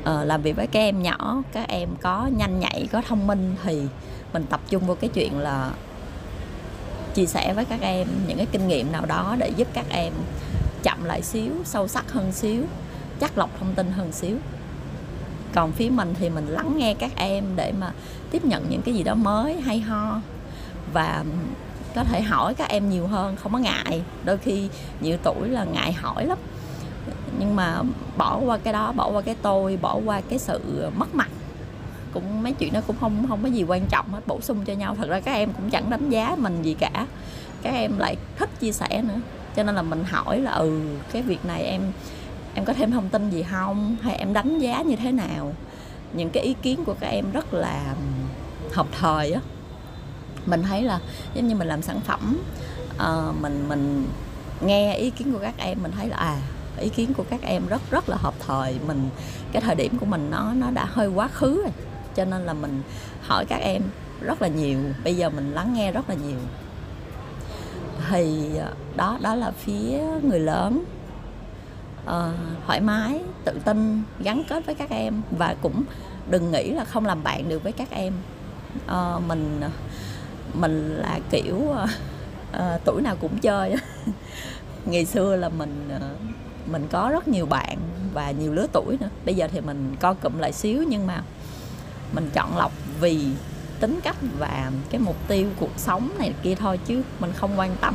uh, 0.00 0.26
làm 0.26 0.42
việc 0.42 0.56
với 0.56 0.66
các 0.66 0.80
em 0.80 1.02
nhỏ 1.02 1.42
các 1.52 1.68
em 1.68 1.88
có 2.00 2.30
nhanh 2.36 2.60
nhạy 2.60 2.88
có 2.92 3.02
thông 3.08 3.26
minh 3.26 3.54
thì 3.62 3.82
mình 4.32 4.44
tập 4.50 4.60
trung 4.68 4.86
vào 4.86 4.96
cái 4.96 5.10
chuyện 5.14 5.38
là 5.38 5.70
chia 7.14 7.26
sẻ 7.26 7.54
với 7.54 7.64
các 7.64 7.80
em 7.80 8.08
những 8.26 8.36
cái 8.36 8.46
kinh 8.52 8.68
nghiệm 8.68 8.92
nào 8.92 9.06
đó 9.06 9.36
để 9.38 9.52
giúp 9.56 9.68
các 9.72 9.86
em 9.88 10.12
chậm 10.82 11.04
lại 11.04 11.22
xíu, 11.22 11.52
sâu 11.64 11.88
sắc 11.88 12.12
hơn 12.12 12.32
xíu, 12.32 12.64
chắc 13.20 13.38
lọc 13.38 13.50
thông 13.58 13.74
tin 13.74 13.92
hơn 13.92 14.12
xíu. 14.12 14.36
Còn 15.54 15.72
phía 15.72 15.90
mình 15.90 16.14
thì 16.18 16.30
mình 16.30 16.46
lắng 16.46 16.74
nghe 16.76 16.94
các 16.94 17.12
em 17.16 17.44
để 17.56 17.72
mà 17.80 17.92
tiếp 18.30 18.44
nhận 18.44 18.66
những 18.68 18.82
cái 18.82 18.94
gì 18.94 19.02
đó 19.02 19.14
mới, 19.14 19.60
hay 19.60 19.80
ho, 19.80 20.20
và 20.92 21.24
có 21.94 22.04
thể 22.04 22.22
hỏi 22.22 22.54
các 22.54 22.68
em 22.68 22.90
nhiều 22.90 23.06
hơn, 23.06 23.36
không 23.36 23.52
có 23.52 23.58
ngại. 23.58 24.02
Đôi 24.24 24.38
khi 24.38 24.68
nhiều 25.00 25.16
tuổi 25.22 25.48
là 25.48 25.64
ngại 25.64 25.92
hỏi 25.92 26.26
lắm. 26.26 26.38
Nhưng 27.38 27.56
mà 27.56 27.82
bỏ 28.16 28.40
qua 28.46 28.58
cái 28.58 28.72
đó, 28.72 28.92
bỏ 28.92 29.10
qua 29.10 29.22
cái 29.22 29.36
tôi, 29.42 29.78
bỏ 29.82 29.98
qua 30.04 30.20
cái 30.28 30.38
sự 30.38 30.90
mất 30.96 31.14
mặt 31.14 31.28
cũng 32.14 32.42
mấy 32.42 32.52
chuyện 32.52 32.72
nó 32.72 32.80
cũng 32.86 32.96
không 33.00 33.26
không 33.28 33.42
có 33.42 33.48
gì 33.48 33.62
quan 33.62 33.86
trọng 33.90 34.12
hết 34.12 34.20
bổ 34.26 34.40
sung 34.40 34.64
cho 34.64 34.72
nhau. 34.72 34.94
Thật 34.98 35.08
ra 35.08 35.20
các 35.20 35.32
em 35.32 35.52
cũng 35.52 35.70
chẳng 35.70 35.90
đánh 35.90 36.10
giá 36.10 36.36
mình 36.38 36.62
gì 36.62 36.74
cả. 36.74 37.06
Các 37.62 37.70
em 37.70 37.98
lại 37.98 38.16
thích 38.38 38.50
chia 38.60 38.72
sẻ 38.72 39.02
nữa. 39.08 39.20
Cho 39.56 39.62
nên 39.62 39.74
là 39.74 39.82
mình 39.82 40.04
hỏi 40.04 40.40
là 40.40 40.50
ừ 40.50 40.80
cái 41.12 41.22
việc 41.22 41.44
này 41.44 41.62
em 41.62 41.82
em 42.54 42.64
có 42.64 42.72
thêm 42.72 42.90
thông 42.90 43.08
tin 43.08 43.30
gì 43.30 43.42
không? 43.42 43.96
Hay 44.02 44.16
em 44.16 44.32
đánh 44.32 44.58
giá 44.58 44.82
như 44.82 44.96
thế 44.96 45.12
nào? 45.12 45.54
Những 46.12 46.30
cái 46.30 46.42
ý 46.42 46.54
kiến 46.62 46.84
của 46.84 46.94
các 47.00 47.06
em 47.06 47.24
rất 47.32 47.54
là 47.54 47.94
hợp 48.72 48.86
thời 49.00 49.32
á. 49.32 49.40
Mình 50.46 50.62
thấy 50.62 50.82
là 50.82 51.00
giống 51.34 51.48
như 51.48 51.54
mình 51.54 51.68
làm 51.68 51.82
sản 51.82 52.00
phẩm 52.00 52.38
uh, 52.94 53.40
mình 53.42 53.68
mình 53.68 54.06
nghe 54.60 54.94
ý 54.94 55.10
kiến 55.10 55.32
của 55.32 55.38
các 55.38 55.54
em 55.58 55.78
mình 55.82 55.92
thấy 55.96 56.08
là 56.08 56.16
à 56.16 56.36
ý 56.80 56.88
kiến 56.88 57.14
của 57.14 57.24
các 57.30 57.42
em 57.42 57.66
rất 57.68 57.90
rất 57.90 58.08
là 58.08 58.16
hợp 58.16 58.34
thời. 58.46 58.78
Mình 58.86 59.08
cái 59.52 59.62
thời 59.62 59.74
điểm 59.74 59.98
của 59.98 60.06
mình 60.06 60.30
nó 60.30 60.52
nó 60.54 60.70
đã 60.70 60.84
hơi 60.84 61.08
quá 61.08 61.28
khứ 61.28 61.62
rồi 61.62 61.72
cho 62.16 62.24
nên 62.24 62.42
là 62.42 62.52
mình 62.52 62.82
hỏi 63.22 63.44
các 63.44 63.60
em 63.60 63.82
rất 64.20 64.42
là 64.42 64.48
nhiều. 64.48 64.78
Bây 65.04 65.16
giờ 65.16 65.30
mình 65.30 65.52
lắng 65.52 65.74
nghe 65.74 65.92
rất 65.92 66.08
là 66.08 66.14
nhiều. 66.14 66.38
Thì 68.10 68.56
ờ, 68.56 68.72
đó 68.96 69.18
đó 69.22 69.34
là 69.34 69.50
phía 69.50 69.98
người 70.22 70.40
lớn. 70.40 70.84
Uh, 72.06 72.12
thoải 72.66 72.80
mái 72.80 73.20
tự 73.44 73.58
tin 73.64 74.02
gắn 74.18 74.42
kết 74.48 74.66
với 74.66 74.74
các 74.74 74.90
em 74.90 75.22
và 75.38 75.56
cũng 75.62 75.82
đừng 76.30 76.50
nghĩ 76.50 76.70
là 76.70 76.84
không 76.84 77.06
làm 77.06 77.22
bạn 77.22 77.48
được 77.48 77.62
với 77.62 77.72
các 77.72 77.90
em. 77.90 78.12
Uh, 78.86 79.22
mình 79.26 79.60
mình 80.54 80.96
là 80.96 81.18
kiểu 81.30 81.56
uh, 81.56 82.60
tuổi 82.84 83.02
nào 83.02 83.16
cũng 83.20 83.38
chơi 83.38 83.76
ngày 84.86 85.04
xưa 85.04 85.36
là 85.36 85.48
mình 85.48 85.88
uh, 85.96 86.02
mình 86.70 86.86
có 86.90 87.10
rất 87.12 87.28
nhiều 87.28 87.46
bạn 87.46 87.78
và 88.14 88.30
nhiều 88.30 88.52
lứa 88.52 88.66
tuổi 88.72 88.96
nữa. 89.00 89.08
Bây 89.24 89.34
giờ 89.34 89.48
thì 89.52 89.60
mình 89.60 89.96
co 90.00 90.14
cụm 90.14 90.38
lại 90.38 90.52
xíu 90.52 90.82
nhưng 90.88 91.06
mà 91.06 91.22
mình 92.12 92.30
chọn 92.32 92.56
lọc 92.56 92.72
vì 93.00 93.26
tính 93.80 94.00
cách 94.02 94.16
và 94.38 94.70
cái 94.90 95.00
mục 95.00 95.16
tiêu 95.28 95.48
cuộc 95.60 95.72
sống 95.76 96.10
này 96.18 96.32
kia 96.42 96.54
thôi 96.54 96.80
chứ 96.86 97.02
mình 97.20 97.32
không 97.36 97.50
quan 97.56 97.76
tâm 97.80 97.94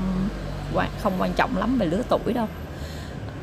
không 0.99 1.13
quan 1.19 1.33
trọng 1.33 1.57
lắm 1.57 1.77
về 1.77 1.85
lứa 1.85 2.01
tuổi 2.09 2.33
đâu. 2.33 2.47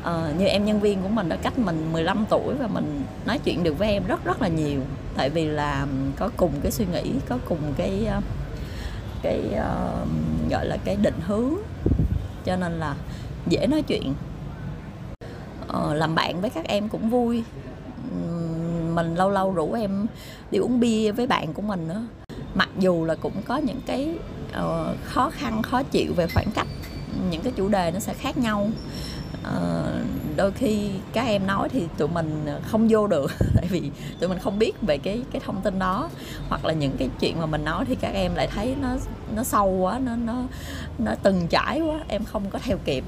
À, 0.03 0.31
như 0.37 0.45
em 0.45 0.65
nhân 0.65 0.79
viên 0.79 1.01
của 1.01 1.09
mình 1.09 1.29
đã 1.29 1.35
cách 1.35 1.57
mình 1.57 1.93
15 1.93 2.25
tuổi 2.29 2.55
và 2.59 2.67
mình 2.67 3.03
nói 3.25 3.39
chuyện 3.43 3.63
được 3.63 3.77
với 3.77 3.91
em 3.91 4.03
rất 4.07 4.25
rất 4.25 4.41
là 4.41 4.47
nhiều. 4.47 4.81
Tại 5.17 5.29
vì 5.29 5.45
là 5.45 5.87
có 6.17 6.29
cùng 6.37 6.51
cái 6.61 6.71
suy 6.71 6.85
nghĩ 6.85 7.11
có 7.29 7.37
cùng 7.49 7.73
cái 7.77 8.05
ờ, 8.05 8.21
cái 9.21 9.41
uh, 9.51 10.51
gọi 10.51 10.65
là 10.65 10.77
cái 10.85 10.95
định 10.95 11.19
hướng 11.27 11.53
cho 12.45 12.55
nên 12.55 12.79
là 12.79 12.95
dễ 13.47 13.67
nói 13.67 13.81
chuyện. 13.81 14.13
Uh, 15.69 15.95
làm 15.95 16.15
bạn 16.15 16.41
với 16.41 16.49
các 16.49 16.65
em 16.65 16.89
cũng 16.89 17.09
vui 17.09 17.43
mình 18.95 19.15
lâu 19.15 19.29
lâu 19.29 19.51
rủ 19.51 19.73
em 19.73 20.05
đi 20.51 20.59
uống 20.59 20.79
bia 20.79 21.11
với 21.11 21.27
bạn 21.27 21.53
của 21.53 21.61
mình 21.61 21.87
nữa 21.87 22.01
mặc 22.55 22.69
dù 22.79 23.05
là 23.05 23.15
cũng 23.15 23.41
có 23.45 23.57
những 23.57 23.81
cái 23.85 24.17
uh, 24.49 24.97
khó 25.03 25.29
khăn 25.29 25.61
khó 25.61 25.83
chịu 25.83 26.13
về 26.15 26.27
khoảng 26.33 26.51
cách 26.55 26.67
những 27.29 27.41
cái 27.41 27.53
chủ 27.55 27.67
đề 27.67 27.91
nó 27.91 27.99
sẽ 27.99 28.13
khác 28.13 28.37
nhau. 28.37 28.69
Uh, 29.41 30.05
đôi 30.35 30.51
khi 30.51 30.89
các 31.13 31.25
em 31.27 31.47
nói 31.47 31.69
thì 31.69 31.83
tụi 31.97 32.07
mình 32.07 32.45
không 32.67 32.87
vô 32.89 33.07
được 33.07 33.31
tại 33.55 33.65
vì 33.69 33.91
tụi 34.19 34.29
mình 34.29 34.39
không 34.39 34.59
biết 34.59 34.81
về 34.81 34.97
cái 34.97 35.21
cái 35.31 35.41
thông 35.45 35.61
tin 35.61 35.79
đó. 35.79 36.09
Hoặc 36.49 36.65
là 36.65 36.73
những 36.73 36.97
cái 36.97 37.09
chuyện 37.19 37.39
mà 37.39 37.45
mình 37.45 37.63
nói 37.65 37.85
thì 37.87 37.95
các 37.95 38.11
em 38.13 38.35
lại 38.35 38.47
thấy 38.55 38.75
nó 38.81 38.95
nó 39.35 39.43
sâu 39.43 39.67
quá 39.67 39.99
nó 39.99 40.15
nó 40.15 40.43
nó 40.97 41.11
từng 41.23 41.47
trải 41.47 41.81
quá 41.81 41.99
em 42.07 42.25
không 42.25 42.49
có 42.49 42.59
theo 42.63 42.77
kịp. 42.85 43.03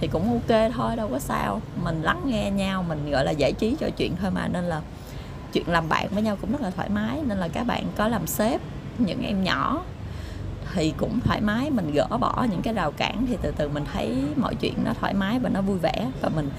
Thì 0.00 0.08
cũng 0.08 0.32
ok 0.32 0.72
thôi 0.74 0.96
đâu 0.96 1.08
có 1.08 1.18
sao. 1.18 1.60
Mình 1.84 2.02
lắng 2.02 2.22
nghe 2.26 2.50
nhau 2.50 2.84
mình 2.88 3.10
gọi 3.10 3.24
là 3.24 3.30
giải 3.30 3.52
trí 3.52 3.76
trò 3.80 3.88
chuyện 3.96 4.16
thôi 4.20 4.30
mà 4.30 4.48
nên 4.48 4.64
là 4.64 4.80
chuyện 5.56 5.68
làm 5.68 5.88
bạn 5.88 6.08
với 6.10 6.22
nhau 6.22 6.36
cũng 6.40 6.52
rất 6.52 6.60
là 6.60 6.70
thoải 6.70 6.88
mái 6.88 7.22
nên 7.26 7.38
là 7.38 7.48
các 7.48 7.66
bạn 7.66 7.84
có 7.96 8.08
làm 8.08 8.26
sếp 8.26 8.60
những 8.98 9.22
em 9.22 9.44
nhỏ 9.44 9.82
thì 10.74 10.94
cũng 10.96 11.20
thoải 11.20 11.40
mái 11.40 11.70
mình 11.70 11.92
gỡ 11.92 12.06
bỏ 12.06 12.46
những 12.50 12.62
cái 12.62 12.74
rào 12.74 12.92
cản 12.92 13.26
thì 13.26 13.36
từ 13.42 13.52
từ 13.56 13.68
mình 13.68 13.84
thấy 13.92 14.16
mọi 14.36 14.54
chuyện 14.54 14.74
nó 14.84 14.92
thoải 15.00 15.14
mái 15.14 15.38
và 15.38 15.48
nó 15.48 15.60
vui 15.60 15.78
vẻ 15.78 16.10
và 16.20 16.28
mình 16.28 16.50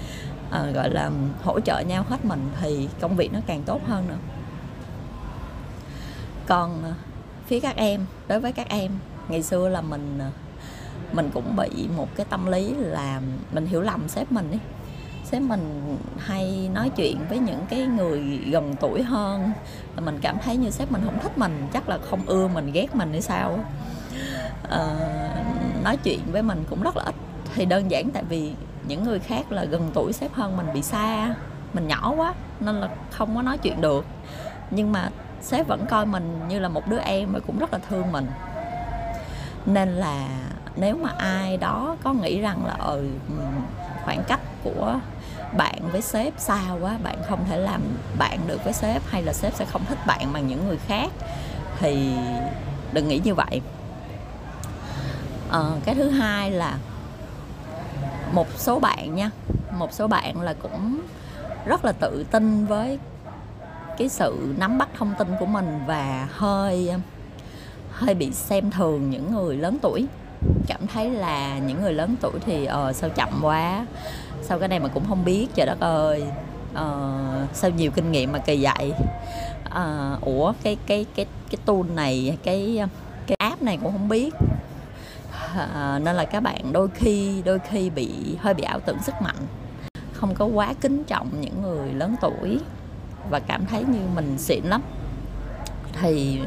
uh, 0.48 0.74
gọi 0.74 0.90
là 0.90 1.10
hỗ 1.44 1.60
trợ 1.60 1.80
nhau 1.80 2.04
hết 2.08 2.24
mình 2.24 2.50
thì 2.60 2.88
công 3.00 3.16
việc 3.16 3.32
nó 3.32 3.40
càng 3.46 3.62
tốt 3.62 3.80
hơn 3.86 4.08
nữa. 4.08 4.18
Còn 6.46 6.82
ờ, 6.82 6.92
phía 7.46 7.60
các 7.60 7.76
em 7.76 8.06
đối 8.28 8.40
với 8.40 8.52
các 8.52 8.68
em 8.68 8.92
ngày 9.28 9.42
xưa 9.42 9.68
là 9.68 9.80
mình 9.80 10.18
ờ, 10.18 10.30
mình 11.12 11.30
cũng 11.34 11.56
bị 11.56 11.88
một 11.96 12.08
cái 12.16 12.26
tâm 12.30 12.46
lý 12.46 12.74
là 12.74 13.20
mình 13.52 13.66
hiểu 13.66 13.80
lầm 13.80 14.08
sếp 14.08 14.32
mình 14.32 14.50
ấy 14.50 14.60
sếp 15.30 15.42
mình 15.42 15.96
hay 16.18 16.70
nói 16.74 16.90
chuyện 16.96 17.16
với 17.28 17.38
những 17.38 17.66
cái 17.68 17.86
người 17.86 18.20
gần 18.50 18.74
tuổi 18.80 19.02
hơn. 19.02 19.52
Mình 19.96 20.18
cảm 20.22 20.38
thấy 20.44 20.56
như 20.56 20.70
sếp 20.70 20.92
mình 20.92 21.02
không 21.04 21.18
thích 21.22 21.38
mình 21.38 21.66
chắc 21.72 21.88
là 21.88 21.98
không 22.10 22.20
ưa 22.26 22.48
mình 22.48 22.72
ghét 22.72 22.96
mình 22.96 23.12
hay 23.12 23.20
sao. 23.20 23.58
À, 24.70 24.86
nói 25.84 25.96
chuyện 25.96 26.20
với 26.32 26.42
mình 26.42 26.64
cũng 26.70 26.82
rất 26.82 26.96
là 26.96 27.02
ít. 27.04 27.14
Thì 27.54 27.64
đơn 27.64 27.90
giản 27.90 28.10
tại 28.10 28.24
vì 28.28 28.52
những 28.86 29.04
người 29.04 29.18
khác 29.18 29.52
là 29.52 29.64
gần 29.64 29.90
tuổi 29.94 30.12
sếp 30.12 30.32
hơn 30.32 30.56
mình 30.56 30.66
bị 30.74 30.82
xa. 30.82 31.34
Mình 31.72 31.88
nhỏ 31.88 32.14
quá 32.16 32.34
nên 32.60 32.80
là 32.80 32.88
không 33.10 33.36
có 33.36 33.42
nói 33.42 33.58
chuyện 33.58 33.80
được. 33.80 34.04
Nhưng 34.70 34.92
mà 34.92 35.10
sếp 35.40 35.66
vẫn 35.66 35.86
coi 35.90 36.06
mình 36.06 36.40
như 36.48 36.58
là 36.58 36.68
một 36.68 36.88
đứa 36.88 36.98
em 36.98 37.32
và 37.32 37.40
cũng 37.46 37.58
rất 37.58 37.72
là 37.72 37.78
thương 37.88 38.12
mình. 38.12 38.26
Nên 39.66 39.88
là 39.88 40.28
nếu 40.76 40.96
mà 40.96 41.10
ai 41.18 41.56
đó 41.56 41.96
có 42.02 42.12
nghĩ 42.12 42.40
rằng 42.40 42.66
là 42.66 42.74
ừ, 42.74 43.08
ừ 43.28 43.44
khoảng 44.04 44.24
cách 44.24 44.40
của 44.64 45.00
bạn 45.56 45.78
với 45.92 46.02
sếp 46.02 46.32
xa 46.38 46.60
quá 46.80 46.98
bạn 47.02 47.16
không 47.28 47.44
thể 47.48 47.58
làm 47.58 47.82
bạn 48.18 48.38
được 48.46 48.64
với 48.64 48.72
sếp 48.72 49.02
hay 49.06 49.22
là 49.22 49.32
sếp 49.32 49.54
sẽ 49.54 49.64
không 49.64 49.84
thích 49.84 49.98
bạn 50.06 50.32
bằng 50.32 50.46
những 50.46 50.68
người 50.68 50.78
khác. 50.86 51.08
Thì 51.78 52.12
đừng 52.92 53.08
nghĩ 53.08 53.20
như 53.24 53.34
vậy. 53.34 53.60
À, 55.50 55.60
cái 55.84 55.94
thứ 55.94 56.10
hai 56.10 56.50
là 56.50 56.78
một 58.32 58.46
số 58.56 58.80
bạn 58.80 59.14
nha 59.14 59.30
một 59.72 59.92
số 59.92 60.06
bạn 60.06 60.40
là 60.40 60.54
cũng 60.54 61.00
rất 61.66 61.84
là 61.84 61.92
tự 61.92 62.24
tin 62.30 62.66
với 62.66 62.98
cái 63.98 64.08
sự 64.08 64.54
nắm 64.58 64.78
bắt 64.78 64.88
thông 64.98 65.14
tin 65.18 65.28
của 65.40 65.46
mình 65.46 65.80
và 65.86 66.28
hơi 66.32 66.92
hơi 67.92 68.14
bị 68.14 68.32
xem 68.32 68.70
thường 68.70 69.10
những 69.10 69.34
người 69.34 69.56
lớn 69.56 69.78
tuổi. 69.82 70.06
Cảm 70.66 70.86
thấy 70.86 71.10
là 71.10 71.58
những 71.58 71.82
người 71.82 71.92
lớn 71.92 72.16
tuổi 72.20 72.32
thì 72.46 72.64
ờ 72.64 72.92
sao 72.92 73.10
chậm 73.10 73.28
quá 73.42 73.86
sau 74.48 74.58
cái 74.58 74.68
này 74.68 74.80
mà 74.80 74.88
cũng 74.88 75.04
không 75.08 75.24
biết 75.24 75.48
trời 75.54 75.66
đất 75.66 75.80
ơi. 75.80 76.24
Uh, 76.72 76.78
sao 77.52 77.70
nhiều 77.70 77.90
kinh 77.90 78.12
nghiệm 78.12 78.32
mà 78.32 78.38
kỳ 78.38 78.64
vậy? 78.64 78.92
Uh, 79.66 80.20
ủa 80.20 80.52
cái 80.62 80.76
cái 80.86 81.06
cái 81.14 81.26
cái 81.50 81.58
tool 81.64 81.82
này 81.94 82.38
cái 82.42 82.84
cái 83.26 83.36
app 83.38 83.62
này 83.62 83.78
cũng 83.82 83.92
không 83.92 84.08
biết. 84.08 84.34
Uh, 85.52 86.02
nên 86.02 86.16
là 86.16 86.24
các 86.24 86.40
bạn 86.40 86.72
đôi 86.72 86.88
khi 86.94 87.42
đôi 87.44 87.58
khi 87.58 87.90
bị 87.90 88.10
hơi 88.40 88.54
bị 88.54 88.62
ảo 88.62 88.80
tưởng 88.80 89.02
sức 89.02 89.14
mạnh. 89.22 89.36
Không 90.12 90.34
có 90.34 90.44
quá 90.44 90.74
kính 90.80 91.04
trọng 91.04 91.40
những 91.40 91.62
người 91.62 91.92
lớn 91.92 92.16
tuổi 92.20 92.60
và 93.30 93.40
cảm 93.40 93.66
thấy 93.66 93.84
như 93.84 93.98
mình 94.14 94.38
xịn 94.38 94.64
lắm. 94.64 94.82
Thì 96.00 96.40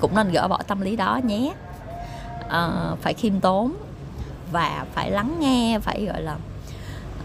cũng 0.00 0.14
nên 0.14 0.32
gỡ 0.32 0.48
bỏ 0.48 0.58
tâm 0.66 0.80
lý 0.80 0.96
đó 0.96 1.20
nhé. 1.24 1.52
Uh, 2.46 2.98
phải 3.00 3.14
khiêm 3.14 3.40
tốn 3.40 3.74
và 4.52 4.86
phải 4.94 5.10
lắng 5.10 5.36
nghe 5.40 5.78
phải 5.78 6.04
gọi 6.04 6.22
là 6.22 6.36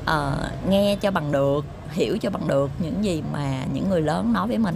uh, 0.08 0.70
nghe 0.70 0.96
cho 1.02 1.12
bằng 1.12 1.32
được 1.32 1.66
hiểu 1.92 2.18
cho 2.18 2.30
bằng 2.30 2.48
được 2.48 2.72
những 2.80 3.04
gì 3.04 3.24
mà 3.34 3.64
những 3.74 3.90
người 3.90 4.02
lớn 4.02 4.34
nói 4.34 4.48
với 4.48 4.58
mình. 4.58 4.76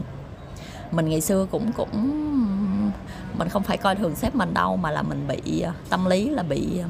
Mình 0.91 1.09
ngày 1.09 1.21
xưa 1.21 1.47
cũng 1.51 1.71
cũng 1.71 2.21
mình 3.37 3.49
không 3.49 3.63
phải 3.63 3.77
coi 3.77 3.95
thường 3.95 4.15
sếp 4.15 4.35
mình 4.35 4.53
đâu 4.53 4.77
mà 4.77 4.91
là 4.91 5.01
mình 5.01 5.27
bị 5.27 5.61
ờ, 5.61 5.71
tâm 5.89 6.05
lý 6.05 6.29
là 6.29 6.43
bị 6.43 6.79
ờ, 6.79 6.87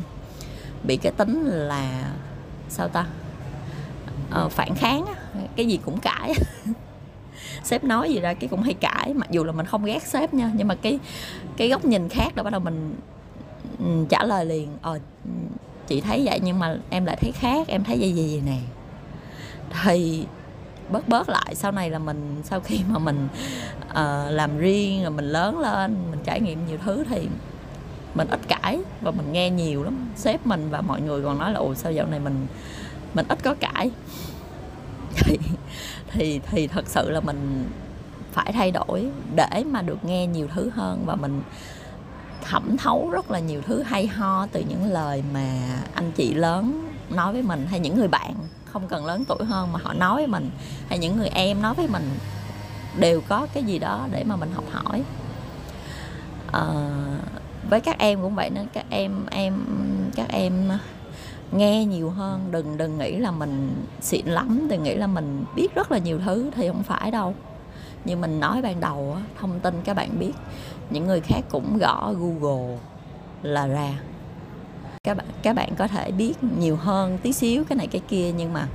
bị 0.83 0.97
cái 0.97 1.11
tính 1.11 1.43
là 1.45 2.11
sao 2.69 2.87
ta? 2.87 3.05
Uh, 4.45 4.51
phản 4.51 4.75
kháng 4.75 5.05
cái 5.55 5.65
gì 5.65 5.79
cũng 5.85 5.99
cãi. 5.99 6.33
Sếp 7.63 7.83
nói 7.83 8.09
gì 8.09 8.19
ra 8.19 8.33
cái 8.33 8.47
cũng 8.47 8.61
hay 8.61 8.73
cãi 8.73 9.13
mặc 9.13 9.31
dù 9.31 9.43
là 9.43 9.51
mình 9.51 9.65
không 9.65 9.85
ghét 9.85 10.03
sếp 10.03 10.33
nha 10.33 10.51
nhưng 10.53 10.67
mà 10.67 10.75
cái 10.75 10.99
cái 11.57 11.69
góc 11.69 11.85
nhìn 11.85 12.09
khác 12.09 12.35
đó 12.35 12.43
bắt 12.43 12.49
đầu 12.49 12.59
mình 12.59 12.95
ừ, 13.79 14.05
trả 14.09 14.23
lời 14.23 14.45
liền 14.45 14.69
ờ 14.81 14.99
chị 15.91 16.01
thấy 16.01 16.21
vậy 16.25 16.39
nhưng 16.43 16.59
mà 16.59 16.75
em 16.89 17.05
lại 17.05 17.17
thấy 17.21 17.31
khác 17.31 17.67
em 17.67 17.83
thấy 17.83 17.99
gì 17.99 18.13
gì 18.13 18.27
vậy 18.27 18.41
nè. 18.45 18.59
Thì 19.83 20.25
bớt 20.89 21.07
bớt 21.07 21.29
lại 21.29 21.55
sau 21.55 21.71
này 21.71 21.89
là 21.89 21.99
mình 21.99 22.41
sau 22.43 22.59
khi 22.59 22.79
mà 22.89 22.99
mình 22.99 23.27
uh, 23.89 24.31
làm 24.31 24.57
riêng 24.57 25.01
rồi 25.01 25.11
mình 25.11 25.25
lớn 25.25 25.59
lên 25.59 25.95
mình 26.11 26.19
trải 26.23 26.41
nghiệm 26.41 26.67
nhiều 26.67 26.77
thứ 26.85 27.03
thì 27.09 27.27
mình 28.15 28.27
ít 28.27 28.39
cãi 28.47 28.79
và 29.01 29.11
mình 29.11 29.31
nghe 29.31 29.49
nhiều 29.49 29.83
lắm 29.83 30.09
sếp 30.15 30.47
mình 30.47 30.67
và 30.69 30.81
mọi 30.81 31.01
người 31.01 31.23
còn 31.23 31.39
nói 31.39 31.51
là 31.51 31.59
ồ 31.59 31.75
sao 31.75 31.91
dạo 31.91 32.07
này 32.07 32.19
mình 32.19 32.47
mình 33.13 33.25
ít 33.29 33.43
có 33.43 33.55
cãi? 33.59 33.91
Thì 35.15 35.37
thì 36.11 36.39
thì 36.51 36.67
thật 36.67 36.87
sự 36.87 37.09
là 37.09 37.19
mình 37.19 37.69
phải 38.31 38.51
thay 38.51 38.71
đổi 38.71 39.07
để 39.35 39.63
mà 39.71 39.81
được 39.81 40.05
nghe 40.05 40.27
nhiều 40.27 40.47
thứ 40.53 40.69
hơn 40.69 41.03
và 41.05 41.15
mình 41.15 41.41
thẩm 42.51 42.77
thấu 42.77 43.09
rất 43.11 43.31
là 43.31 43.39
nhiều 43.39 43.61
thứ 43.61 43.81
hay 43.81 44.07
ho 44.07 44.47
từ 44.51 44.63
những 44.69 44.85
lời 44.85 45.23
mà 45.33 45.47
anh 45.93 46.11
chị 46.11 46.33
lớn 46.33 46.89
nói 47.09 47.33
với 47.33 47.41
mình 47.41 47.65
hay 47.69 47.79
những 47.79 47.95
người 47.95 48.07
bạn 48.07 48.33
không 48.65 48.87
cần 48.87 49.05
lớn 49.05 49.23
tuổi 49.27 49.45
hơn 49.45 49.71
mà 49.71 49.79
họ 49.83 49.93
nói 49.93 50.15
với 50.15 50.27
mình 50.27 50.49
hay 50.89 50.99
những 50.99 51.17
người 51.17 51.27
em 51.27 51.61
nói 51.61 51.73
với 51.73 51.87
mình 51.87 52.09
đều 52.99 53.21
có 53.27 53.47
cái 53.53 53.63
gì 53.63 53.79
đó 53.79 54.07
để 54.11 54.23
mà 54.23 54.35
mình 54.35 54.51
học 54.53 54.63
hỏi. 54.71 55.03
À, 56.51 56.63
với 57.69 57.79
các 57.79 57.97
em 57.99 58.21
cũng 58.21 58.35
vậy 58.35 58.49
nên 58.49 58.67
các 58.73 58.85
em 58.89 59.25
em 59.31 59.53
các 60.15 60.29
em 60.29 60.69
nghe 61.51 61.85
nhiều 61.85 62.09
hơn 62.09 62.47
đừng 62.51 62.77
đừng 62.77 62.97
nghĩ 62.97 63.17
là 63.17 63.31
mình 63.31 63.85
xịn 64.01 64.25
lắm 64.25 64.67
đừng 64.69 64.83
nghĩ 64.83 64.95
là 64.95 65.07
mình 65.07 65.45
biết 65.55 65.75
rất 65.75 65.91
là 65.91 65.97
nhiều 65.97 66.19
thứ 66.25 66.51
thì 66.55 66.67
không 66.67 66.83
phải 66.83 67.11
đâu. 67.11 67.35
Như 68.05 68.15
mình 68.15 68.39
nói 68.39 68.61
ban 68.61 68.79
đầu 68.79 69.17
thông 69.39 69.59
tin 69.59 69.81
các 69.83 69.93
bạn 69.93 70.19
biết 70.19 70.33
những 70.91 71.07
người 71.07 71.21
khác 71.21 71.41
cũng 71.49 71.77
gõ 71.77 72.13
google 72.13 72.77
là 73.43 73.67
ra. 73.67 73.93
Các 75.03 75.17
bạn 75.17 75.25
các 75.41 75.55
bạn 75.55 75.75
có 75.75 75.87
thể 75.87 76.11
biết 76.11 76.43
nhiều 76.43 76.75
hơn 76.75 77.17
tí 77.17 77.33
xíu 77.33 77.63
cái 77.63 77.75
này 77.75 77.87
cái 77.87 78.01
kia, 78.07 78.31
nhưng 78.31 78.53
mà 78.53 78.67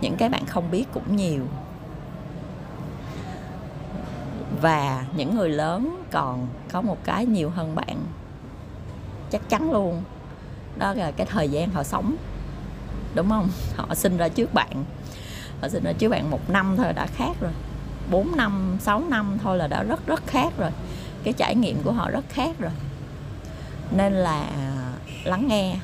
những 0.00 0.16
cái 0.16 0.28
bạn 0.28 0.46
không 0.46 0.70
biết 0.70 0.84
cũng 0.94 1.16
nhiều. 1.16 1.42
Và 4.60 5.04
những 5.16 5.36
người 5.36 5.48
lớn 5.48 6.02
còn 6.10 6.48
có 6.72 6.80
một 6.80 6.98
cái 7.04 7.26
nhiều 7.26 7.50
hơn 7.50 7.74
bạn. 7.74 7.96
Chắc 9.30 9.48
chắn 9.48 9.72
luôn. 9.72 10.02
Đó 10.78 10.94
là 10.94 11.10
cái 11.10 11.26
thời 11.26 11.48
gian 11.48 11.70
họ 11.70 11.82
sống, 11.82 12.16
đúng 13.14 13.28
không? 13.28 13.48
Họ 13.76 13.94
sinh 13.94 14.16
ra 14.16 14.28
trước 14.28 14.54
bạn. 14.54 14.84
Họ 15.60 15.68
sinh 15.68 15.84
ra 15.84 15.92
trước 15.92 16.08
bạn 16.08 16.30
một 16.30 16.50
năm 16.50 16.74
thôi 16.76 16.92
đã 16.92 17.06
khác 17.06 17.32
rồi. 17.40 17.52
4 18.10 18.36
năm 18.36 18.76
6 18.80 19.02
năm 19.08 19.38
thôi 19.42 19.56
là 19.58 19.66
đã 19.66 19.82
rất 19.82 20.06
rất 20.06 20.26
khác 20.26 20.52
rồi 20.58 20.70
cái 21.26 21.32
trải 21.32 21.54
nghiệm 21.54 21.82
của 21.82 21.92
họ 21.92 22.10
rất 22.10 22.24
khác 22.28 22.56
rồi. 22.58 22.72
Nên 23.96 24.12
là 24.12 24.50
lắng 25.24 25.48
nghe 25.48 25.76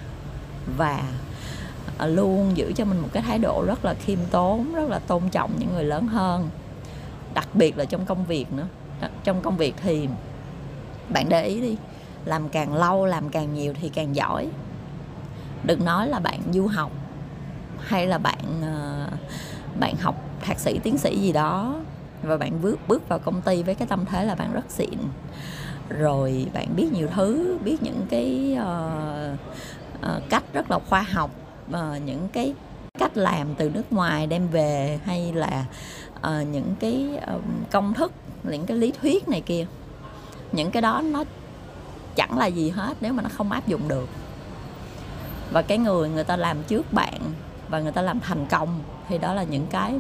và 0.77 1.03
à, 1.99 2.07
luôn 2.07 2.57
giữ 2.57 2.73
cho 2.77 2.85
mình 2.85 3.01
một 3.01 3.09
cái 3.13 3.23
thái 3.23 3.39
độ 3.39 3.65
rất 3.67 3.85
là 3.85 3.95
khiêm 3.95 4.19
tốn, 4.31 4.75
rất 4.75 4.89
là 4.89 4.99
tôn 4.99 5.29
trọng 5.29 5.51
những 5.59 5.73
người 5.75 5.85
lớn 5.85 6.07
hơn. 6.07 6.51
Đặc 7.35 7.49
biệt 7.55 7.79
là 7.79 7.85
trong 7.85 8.05
công 8.05 8.25
việc 8.25 8.53
nữa. 8.53 8.67
Trong 9.25 9.43
công 9.43 9.57
việc 9.57 9.75
thì 9.83 10.09
bạn 11.09 11.29
để 11.29 11.45
ý 11.45 11.61
đi, 11.61 11.77
làm 12.25 12.49
càng 12.49 12.75
lâu, 12.75 13.07
làm 13.07 13.29
càng 13.29 13.55
nhiều 13.55 13.75
thì 13.81 13.89
càng 13.89 14.17
giỏi. 14.17 14.49
Đừng 15.65 15.85
nói 15.85 16.09
là 16.09 16.19
bạn 16.19 16.41
du 16.53 16.67
học 16.67 16.91
hay 17.79 18.07
là 18.07 18.19
bạn 18.19 18.45
ờ, 18.63 19.09
bạn 19.81 19.97
học 19.97 20.15
thạc 20.41 20.59
sĩ, 20.59 20.79
tiến 20.79 20.99
sĩ 20.99 21.19
gì 21.21 21.33
đó 21.33 21.75
và 22.23 22.37
bạn 22.37 22.63
bước 22.63 22.79
bước 22.89 23.09
vào 23.09 23.19
công 23.19 23.43
ty 23.43 23.63
với 23.63 23.75
cái 23.75 23.89
tâm 23.89 24.05
thế 24.07 24.25
là 24.25 24.35
bạn 24.35 24.53
rất 24.53 24.65
xịn. 24.69 24.99
Rồi 25.89 26.47
bạn 26.55 26.77
biết 26.77 26.93
nhiều 26.93 27.09
thứ 27.15 27.59
biết 27.65 27.83
những 27.83 28.07
cái 28.11 28.59
uh, 28.61 29.39
uh, 30.17 30.23
cách 30.31 30.45
rất 30.53 30.71
là 30.71 30.79
khoa 30.79 31.03
học 31.03 31.31
uh, 31.71 32.03
những 32.05 32.29
cái 32.33 32.55
cách 32.99 33.17
làm 33.17 33.55
từ 33.55 33.71
nước 33.71 33.93
ngoài 33.93 34.27
đem 34.27 34.49
về 34.49 35.01
hay 35.05 35.33
là 35.33 35.65
uh, 36.17 36.47
những 36.53 36.75
cái 36.81 37.19
uh, 37.37 37.43
công 37.71 37.95
thức 37.95 38.13
những 38.43 38.67
cái 38.67 38.77
lý 38.77 38.93
thuyết 39.01 39.29
này 39.29 39.41
kia. 39.41 39.67
Những 40.53 40.71
cái 40.71 40.83
đó 40.83 41.03
nó 41.05 41.25
chẳng 42.15 42.39
là 42.39 42.47
gì 42.47 42.71
hết 42.71 42.97
nếu 43.01 43.13
mà 43.13 43.23
nó 43.23 43.29
không 43.33 43.53
áp 43.53 43.67
dụng 43.67 43.89
được. 43.89 44.09
Và 45.53 45.63
cái 45.63 45.79
người 45.79 46.09
người 46.09 46.25
ta 46.25 46.37
làm 46.37 46.63
trước 46.63 46.93
bạn 46.93 47.21
và 47.69 47.81
người 47.81 47.93
ta 47.93 48.03
làm 48.03 48.21
thành 48.21 48.47
công 48.47 48.81
thì 49.09 49.19
đó 49.19 49.35
là 49.35 49.43
những 49.43 49.67
cái 49.67 49.99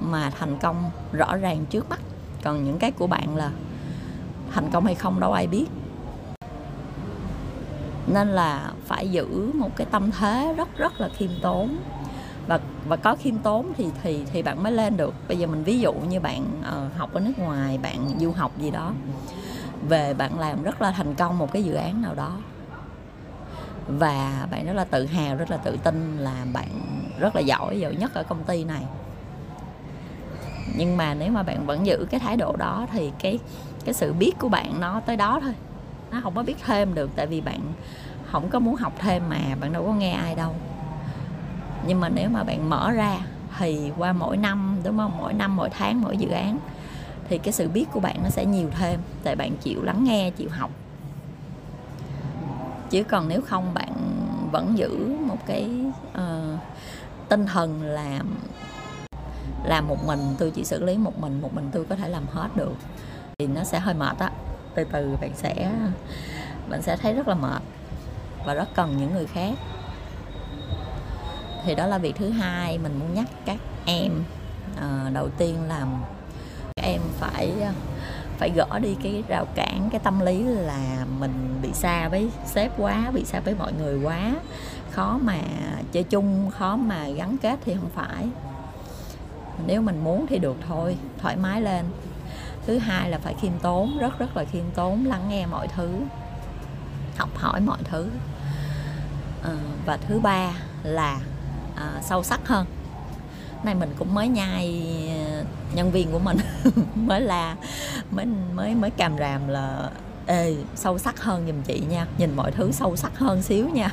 mà 0.00 0.30
thành 0.30 0.56
công 0.58 0.90
rõ 1.12 1.36
ràng 1.36 1.66
trước 1.70 1.90
mắt. 1.90 2.00
Còn 2.42 2.64
những 2.64 2.78
cái 2.78 2.90
của 2.90 3.06
bạn 3.06 3.36
là 3.36 3.50
thành 4.52 4.70
công 4.70 4.84
hay 4.84 4.94
không 4.94 5.20
đâu 5.20 5.32
ai 5.32 5.46
biết. 5.46 5.66
Nên 8.06 8.28
là 8.28 8.72
phải 8.86 9.10
giữ 9.10 9.50
một 9.54 9.76
cái 9.76 9.86
tâm 9.90 10.10
thế 10.10 10.54
rất 10.56 10.76
rất 10.76 11.00
là 11.00 11.08
khiêm 11.16 11.30
tốn. 11.42 11.76
Và 12.46 12.60
và 12.88 12.96
có 12.96 13.16
khiêm 13.16 13.38
tốn 13.38 13.72
thì 13.76 13.86
thì 14.02 14.24
thì 14.32 14.42
bạn 14.42 14.62
mới 14.62 14.72
lên 14.72 14.96
được. 14.96 15.14
Bây 15.28 15.38
giờ 15.38 15.46
mình 15.46 15.64
ví 15.64 15.80
dụ 15.80 15.92
như 15.92 16.20
bạn 16.20 16.44
uh, 16.60 16.96
học 16.96 17.14
ở 17.14 17.20
nước 17.20 17.38
ngoài 17.38 17.78
bạn 17.78 18.08
du 18.18 18.32
học 18.32 18.52
gì 18.58 18.70
đó 18.70 18.92
về 19.88 20.14
bạn 20.14 20.38
làm 20.38 20.62
rất 20.62 20.82
là 20.82 20.90
thành 20.90 21.14
công 21.14 21.38
một 21.38 21.52
cái 21.52 21.64
dự 21.64 21.74
án 21.74 22.02
nào 22.02 22.14
đó. 22.14 22.36
Và 23.88 24.46
bạn 24.50 24.66
rất 24.66 24.72
là 24.72 24.84
tự 24.84 25.06
hào 25.06 25.36
rất 25.36 25.50
là 25.50 25.56
tự 25.56 25.76
tin 25.84 26.16
là 26.18 26.46
bạn 26.52 26.68
rất 27.20 27.36
là 27.36 27.40
giỏi 27.40 27.80
giỏi 27.80 27.94
nhất 27.94 28.14
ở 28.14 28.22
công 28.22 28.44
ty 28.44 28.64
này 28.64 28.82
nhưng 30.76 30.96
mà 30.96 31.14
nếu 31.14 31.32
mà 31.32 31.42
bạn 31.42 31.66
vẫn 31.66 31.86
giữ 31.86 32.06
cái 32.10 32.20
thái 32.20 32.36
độ 32.36 32.56
đó 32.56 32.86
thì 32.92 33.12
cái 33.18 33.38
cái 33.84 33.94
sự 33.94 34.12
biết 34.12 34.32
của 34.38 34.48
bạn 34.48 34.80
nó 34.80 35.00
tới 35.00 35.16
đó 35.16 35.40
thôi. 35.42 35.54
Nó 36.10 36.20
không 36.22 36.34
có 36.34 36.42
biết 36.42 36.56
thêm 36.66 36.94
được 36.94 37.10
tại 37.16 37.26
vì 37.26 37.40
bạn 37.40 37.60
không 38.30 38.48
có 38.48 38.58
muốn 38.58 38.76
học 38.76 38.92
thêm 38.98 39.22
mà 39.28 39.38
bạn 39.60 39.72
đâu 39.72 39.86
có 39.86 39.92
nghe 39.92 40.12
ai 40.12 40.34
đâu. 40.34 40.54
Nhưng 41.86 42.00
mà 42.00 42.08
nếu 42.08 42.28
mà 42.28 42.42
bạn 42.42 42.70
mở 42.70 42.90
ra 42.90 43.18
thì 43.58 43.90
qua 43.98 44.12
mỗi 44.12 44.36
năm 44.36 44.76
đúng 44.84 44.98
không? 44.98 45.12
Mỗi 45.18 45.32
năm 45.32 45.56
mỗi 45.56 45.70
tháng 45.70 46.00
mỗi 46.02 46.16
dự 46.16 46.28
án 46.28 46.58
thì 47.28 47.38
cái 47.38 47.52
sự 47.52 47.68
biết 47.68 47.86
của 47.92 48.00
bạn 48.00 48.16
nó 48.22 48.28
sẽ 48.28 48.44
nhiều 48.44 48.68
thêm 48.78 49.00
tại 49.22 49.36
bạn 49.36 49.56
chịu 49.56 49.82
lắng 49.82 50.04
nghe 50.04 50.30
chịu 50.30 50.48
học. 50.50 50.70
Chứ 52.90 53.04
còn 53.04 53.28
nếu 53.28 53.40
không 53.40 53.74
bạn 53.74 53.92
vẫn 54.52 54.78
giữ 54.78 55.16
một 55.26 55.46
cái 55.46 55.70
uh, 56.12 56.58
tinh 57.28 57.46
thần 57.46 57.82
là 57.82 58.20
làm 59.70 59.88
một 59.88 60.04
mình 60.06 60.20
tôi 60.38 60.50
chỉ 60.50 60.64
xử 60.64 60.84
lý 60.84 60.98
một 60.98 61.18
mình 61.18 61.40
một 61.40 61.54
mình 61.54 61.68
tôi 61.72 61.84
có 61.84 61.96
thể 61.96 62.08
làm 62.08 62.26
hết 62.32 62.48
được. 62.54 62.74
Thì 63.38 63.46
nó 63.46 63.64
sẽ 63.64 63.78
hơi 63.78 63.94
mệt 63.94 64.18
á. 64.18 64.30
Từ 64.74 64.84
từ 64.84 65.16
bạn 65.20 65.30
sẽ 65.34 65.72
bạn 66.68 66.82
sẽ 66.82 66.96
thấy 66.96 67.14
rất 67.14 67.28
là 67.28 67.34
mệt 67.34 67.62
và 68.46 68.54
rất 68.54 68.68
cần 68.74 68.96
những 68.96 69.14
người 69.14 69.26
khác. 69.26 69.54
Thì 71.64 71.74
đó 71.74 71.86
là 71.86 71.98
việc 71.98 72.16
thứ 72.16 72.30
hai 72.30 72.78
mình 72.78 72.98
muốn 72.98 73.14
nhắc 73.14 73.26
các 73.44 73.58
em. 73.86 74.12
À, 74.80 75.10
đầu 75.12 75.28
tiên 75.28 75.56
là 75.68 75.86
các 76.76 76.84
em 76.84 77.00
phải 77.18 77.52
phải 78.38 78.50
gỡ 78.50 78.78
đi 78.78 78.96
cái 79.02 79.24
rào 79.28 79.46
cản 79.54 79.88
cái 79.90 80.00
tâm 80.04 80.20
lý 80.20 80.42
là 80.42 81.04
mình 81.18 81.58
bị 81.62 81.72
xa 81.72 82.08
với 82.08 82.30
sếp 82.46 82.72
quá 82.78 83.10
bị 83.14 83.24
xa 83.24 83.40
với 83.40 83.54
mọi 83.54 83.72
người 83.72 84.00
quá. 84.04 84.34
Khó 84.90 85.18
mà 85.22 85.38
chơi 85.92 86.02
chung 86.02 86.50
khó 86.50 86.76
mà 86.76 87.08
gắn 87.08 87.36
kết 87.42 87.58
thì 87.64 87.74
không 87.74 87.90
phải 87.94 88.28
nếu 89.66 89.82
mình 89.82 90.04
muốn 90.04 90.26
thì 90.26 90.38
được 90.38 90.56
thôi 90.68 90.96
thoải 91.18 91.36
mái 91.36 91.62
lên. 91.62 91.84
Thứ 92.66 92.78
hai 92.78 93.10
là 93.10 93.18
phải 93.18 93.34
khiêm 93.40 93.52
tốn 93.62 93.98
rất 93.98 94.18
rất 94.18 94.36
là 94.36 94.44
khiêm 94.44 94.64
tốn 94.74 95.04
lắng 95.04 95.28
nghe 95.28 95.46
mọi 95.46 95.68
thứ 95.68 96.00
học 97.16 97.30
hỏi 97.36 97.60
mọi 97.60 97.78
thứ. 97.84 98.08
À, 99.42 99.50
và 99.86 99.96
thứ 99.96 100.20
ba 100.20 100.52
là 100.82 101.20
à, 101.76 101.92
sâu 102.02 102.22
sắc 102.22 102.48
hơn. 102.48 102.66
Này 103.64 103.74
mình 103.74 103.94
cũng 103.98 104.14
mới 104.14 104.28
nhai 104.28 104.84
ờ, 105.26 105.44
nhân 105.74 105.90
viên 105.90 106.12
của 106.12 106.18
mình 106.18 106.38
mới 106.94 107.20
là 107.20 107.56
mới 108.10 108.26
mới 108.54 108.74
mới 108.74 108.90
càm 108.90 109.18
ràm 109.18 109.48
là 109.48 109.90
ê 110.26 110.56
sâu 110.74 110.98
sắc 110.98 111.20
hơn 111.20 111.46
giùm 111.46 111.62
chị 111.62 111.82
nha 111.90 112.06
nhìn 112.18 112.36
mọi 112.36 112.52
thứ 112.52 112.72
sâu 112.72 112.96
sắc 112.96 113.18
hơn 113.18 113.42
xíu 113.42 113.68
nha. 113.68 113.90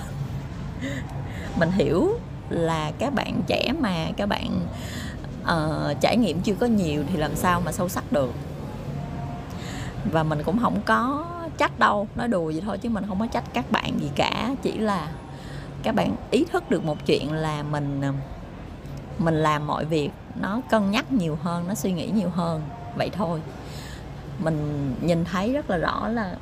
Mình 1.59 1.71
hiểu 1.71 2.19
là 2.49 2.91
các 2.99 3.13
bạn 3.13 3.41
trẻ 3.47 3.71
mà 3.79 4.07
các 4.17 4.25
bạn 4.25 4.59
uh, 5.51 6.01
trải 6.01 6.17
nghiệm 6.17 6.41
chưa 6.41 6.55
có 6.55 6.65
nhiều 6.65 7.03
thì 7.09 7.17
làm 7.17 7.35
sao 7.35 7.61
mà 7.65 7.71
sâu 7.71 7.89
sắc 7.89 8.11
được. 8.11 8.31
Và 10.11 10.23
mình 10.23 10.43
cũng 10.43 10.59
không 10.59 10.81
có 10.85 11.25
trách 11.57 11.79
đâu 11.79 12.07
nói 12.15 12.27
đùa 12.27 12.45
vậy 12.45 12.61
thôi 12.65 12.77
chứ 12.77 12.89
mình 12.89 13.03
không 13.07 13.19
có 13.19 13.27
trách 13.27 13.43
các 13.53 13.71
bạn 13.71 13.99
gì 13.99 14.09
cả. 14.15 14.55
Chỉ 14.61 14.77
là 14.77 15.07
các 15.83 15.95
bạn 15.95 16.15
ý 16.31 16.45
thức 16.45 16.69
được 16.69 16.85
một 16.85 17.05
chuyện 17.05 17.33
là 17.33 17.63
mình 17.63 18.01
ờ, 18.01 18.13
mình 19.17 19.35
làm 19.35 19.67
mọi 19.67 19.85
việc 19.85 20.09
nó 20.41 20.61
cân 20.69 20.91
nhắc 20.91 21.11
nhiều 21.11 21.37
hơn 21.41 21.67
nó 21.67 21.75
suy 21.75 21.91
nghĩ 21.91 22.11
nhiều 22.15 22.29
hơn. 22.29 22.61
Vậy 22.95 23.09
thôi. 23.13 23.41
Mình 24.39 24.93
nhìn 25.01 25.25
thấy 25.25 25.53
rất 25.53 25.69
là 25.69 25.77
rõ 25.77 26.07
là 26.07 26.35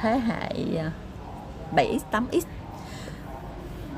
thế 0.00 0.18
hệ 0.18 0.52
7x 1.76 1.98
8x 2.12 2.40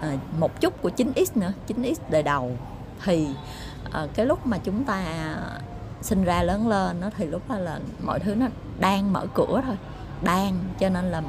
à, 0.00 0.16
một 0.38 0.60
chút 0.60 0.82
của 0.82 0.90
9x 0.96 1.24
nữa 1.34 1.52
9x 1.68 1.94
đời 2.10 2.22
đầu. 2.22 2.56
Thì 3.04 3.26
à, 3.94 4.06
cái 4.14 4.26
lúc 4.26 4.46
mà 4.46 4.58
chúng 4.58 4.84
ta 4.84 5.04
sinh 6.02 6.24
ra 6.24 6.42
lớn 6.42 6.68
lên 6.68 7.00
nó 7.00 7.10
thì 7.16 7.26
lúc 7.26 7.42
đó 7.48 7.58
là 7.58 7.78
mọi 8.02 8.20
thứ 8.20 8.34
nó 8.34 8.46
đang 8.80 9.12
mở 9.12 9.26
cửa 9.34 9.60
thôi 9.66 9.76
đang. 10.22 10.58
Cho 10.80 10.88
nên 10.88 11.04
là 11.04 11.22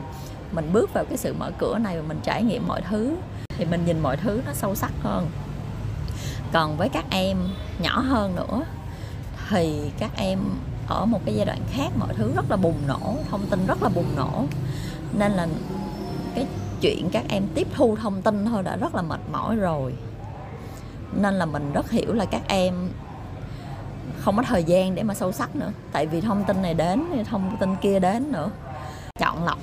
mình 0.51 0.69
bước 0.73 0.93
vào 0.93 1.05
cái 1.05 1.17
sự 1.17 1.33
mở 1.33 1.51
cửa 1.57 1.77
này 1.77 2.01
và 2.01 2.07
mình 2.07 2.19
trải 2.23 2.43
nghiệm 2.43 2.67
mọi 2.67 2.81
thứ 2.81 3.15
thì 3.47 3.65
mình 3.65 3.85
nhìn 3.85 3.99
mọi 3.99 4.17
thứ 4.17 4.41
nó 4.45 4.53
sâu 4.53 4.75
sắc 4.75 4.91
hơn. 5.03 5.27
Còn 6.53 6.77
với 6.77 6.89
các 6.89 7.05
em 7.09 7.37
nhỏ 7.79 7.99
hơn 7.99 8.35
nữa 8.35 8.65
thì 9.49 9.91
các 9.99 10.11
em 10.15 10.39
ở 10.87 11.05
một 11.05 11.19
cái 11.25 11.35
giai 11.35 11.45
đoạn 11.45 11.59
khác 11.71 11.89
mọi 11.99 12.13
thứ 12.13 12.31
rất 12.35 12.51
là 12.51 12.57
bùng 12.57 12.87
nổ 12.87 13.15
thông 13.29 13.45
tin 13.49 13.65
rất 13.65 13.83
là 13.83 13.89
bùng 13.89 14.15
nổ. 14.15 14.45
Nên 15.13 15.31
là 15.31 15.47
cái 16.35 16.45
chuyện 16.81 17.09
các 17.11 17.25
em 17.29 17.43
tiếp 17.55 17.67
thu 17.75 17.95
thông 17.95 18.21
tin 18.21 18.45
thôi 18.45 18.63
đã 18.63 18.75
rất 18.75 18.95
là 18.95 19.01
mệt 19.01 19.19
mỏi 19.31 19.55
rồi 19.55 19.93
nên 21.15 21.33
là 21.33 21.45
mình 21.45 21.71
rất 21.73 21.91
hiểu 21.91 22.13
là 22.13 22.25
các 22.25 22.41
em 22.47 22.89
không 24.19 24.37
có 24.37 24.43
thời 24.43 24.63
gian 24.63 24.95
để 24.95 25.03
mà 25.03 25.13
sâu 25.13 25.31
sắc 25.31 25.55
nữa. 25.55 25.71
Tại 25.91 26.05
vì 26.07 26.21
thông 26.21 26.43
tin 26.43 26.61
này 26.61 26.73
đến, 26.73 27.03
thông 27.29 27.57
tin 27.59 27.75
kia 27.81 27.99
đến 27.99 28.31
nữa. 28.31 28.49
Chọn 29.19 29.43
lọc 29.43 29.59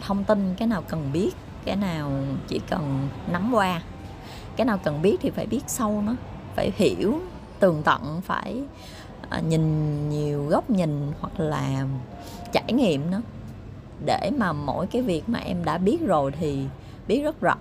thông 0.00 0.24
tin, 0.24 0.54
cái 0.58 0.68
nào 0.68 0.82
cần 0.88 1.10
biết, 1.12 1.30
cái 1.64 1.76
nào 1.76 2.10
chỉ 2.48 2.60
cần 2.70 3.08
nắm 3.32 3.50
qua. 3.54 3.80
Cái 4.56 4.64
nào 4.64 4.78
cần 4.78 5.02
biết 5.02 5.16
thì 5.20 5.30
phải 5.30 5.46
biết 5.46 5.60
sâu 5.66 6.02
nó, 6.06 6.12
phải 6.56 6.72
hiểu, 6.76 7.20
tường 7.58 7.82
tận, 7.84 8.20
phải 8.24 8.62
à, 9.28 9.40
nhìn 9.40 10.08
nhiều 10.10 10.46
góc 10.46 10.70
nhìn 10.70 11.12
hoặc 11.20 11.40
là 11.40 11.86
trải 12.52 12.72
nghiệm 12.72 13.10
nó. 13.10 13.20
Để 14.04 14.30
mà 14.38 14.52
mỗi 14.52 14.86
cái 14.86 15.02
việc 15.02 15.28
mà 15.28 15.38
em 15.38 15.64
đã 15.64 15.78
biết 15.78 16.06
rồi 16.06 16.32
thì 16.40 16.64
biết 17.08 17.22
rất 17.22 17.40
rõ 17.40 17.56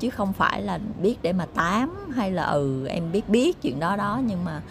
chứ 0.00 0.10
không 0.10 0.32
phải 0.32 0.62
là 0.62 0.78
biết 1.02 1.16
để 1.22 1.32
mà 1.32 1.46
tám 1.54 2.10
hay 2.14 2.32
là 2.32 2.44
ừ 2.44 2.86
em 2.86 3.12
biết 3.12 3.28
biết 3.28 3.62
chuyện 3.62 3.80
đó 3.80 3.96
đó, 3.96 4.20
nhưng 4.26 4.44
mà 4.44 4.62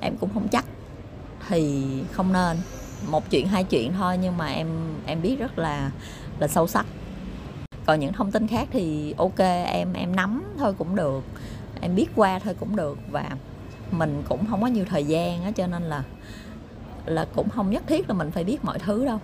em 0.00 0.16
cũng 0.20 0.30
không 0.34 0.48
chắc. 0.48 0.64
Thì 1.48 1.84
không 2.12 2.32
nên. 2.32 2.56
Một 3.10 3.30
chuyện, 3.30 3.48
hai 3.48 3.64
chuyện 3.64 3.92
thôi, 3.92 4.18
nhưng 4.22 4.36
mà 4.36 4.46
em 4.46 4.68
em 5.06 5.22
biết 5.22 5.38
rất 5.38 5.58
là 5.58 5.90
là 6.38 6.48
sâu 6.48 6.66
sắc. 6.66 6.86
Còn 7.86 8.00
những 8.00 8.12
thông 8.12 8.30
tin 8.30 8.46
khác 8.46 8.68
thì 8.70 9.14
ok, 9.16 9.38
em 9.66 9.92
em 9.92 10.16
nắm 10.16 10.54
thôi 10.58 10.74
cũng 10.78 10.96
được. 10.96 11.24
Em 11.80 11.94
biết 11.94 12.06
qua 12.16 12.38
thôi 12.38 12.54
cũng 12.60 12.76
được. 12.76 12.98
Và 13.10 13.30
mình 13.90 14.22
cũng 14.28 14.46
không 14.50 14.60
có 14.60 14.66
nhiều 14.66 14.84
thời 14.90 15.04
gian 15.04 15.44
á, 15.44 15.50
cho 15.50 15.66
nên 15.66 15.82
là 15.82 16.02
là 17.06 17.26
cũng 17.36 17.50
không 17.50 17.70
nhất 17.70 17.82
thiết 17.86 18.08
là 18.08 18.14
mình 18.14 18.30
phải 18.30 18.44
biết 18.44 18.64
mọi 18.64 18.78
thứ 18.78 19.06
đâu. 19.06 19.18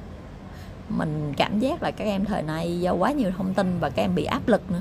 Mình 0.88 1.32
cảm 1.36 1.60
giác 1.60 1.82
là 1.82 1.90
các 1.90 2.04
em 2.04 2.24
thời 2.24 2.42
nay 2.42 2.80
do 2.80 2.92
quá 2.92 3.12
nhiều 3.12 3.30
thông 3.38 3.54
tin 3.54 3.78
và 3.80 3.90
các 3.90 4.02
em 4.02 4.14
bị 4.14 4.24
áp 4.24 4.48
lực 4.48 4.70
nữa 4.70 4.80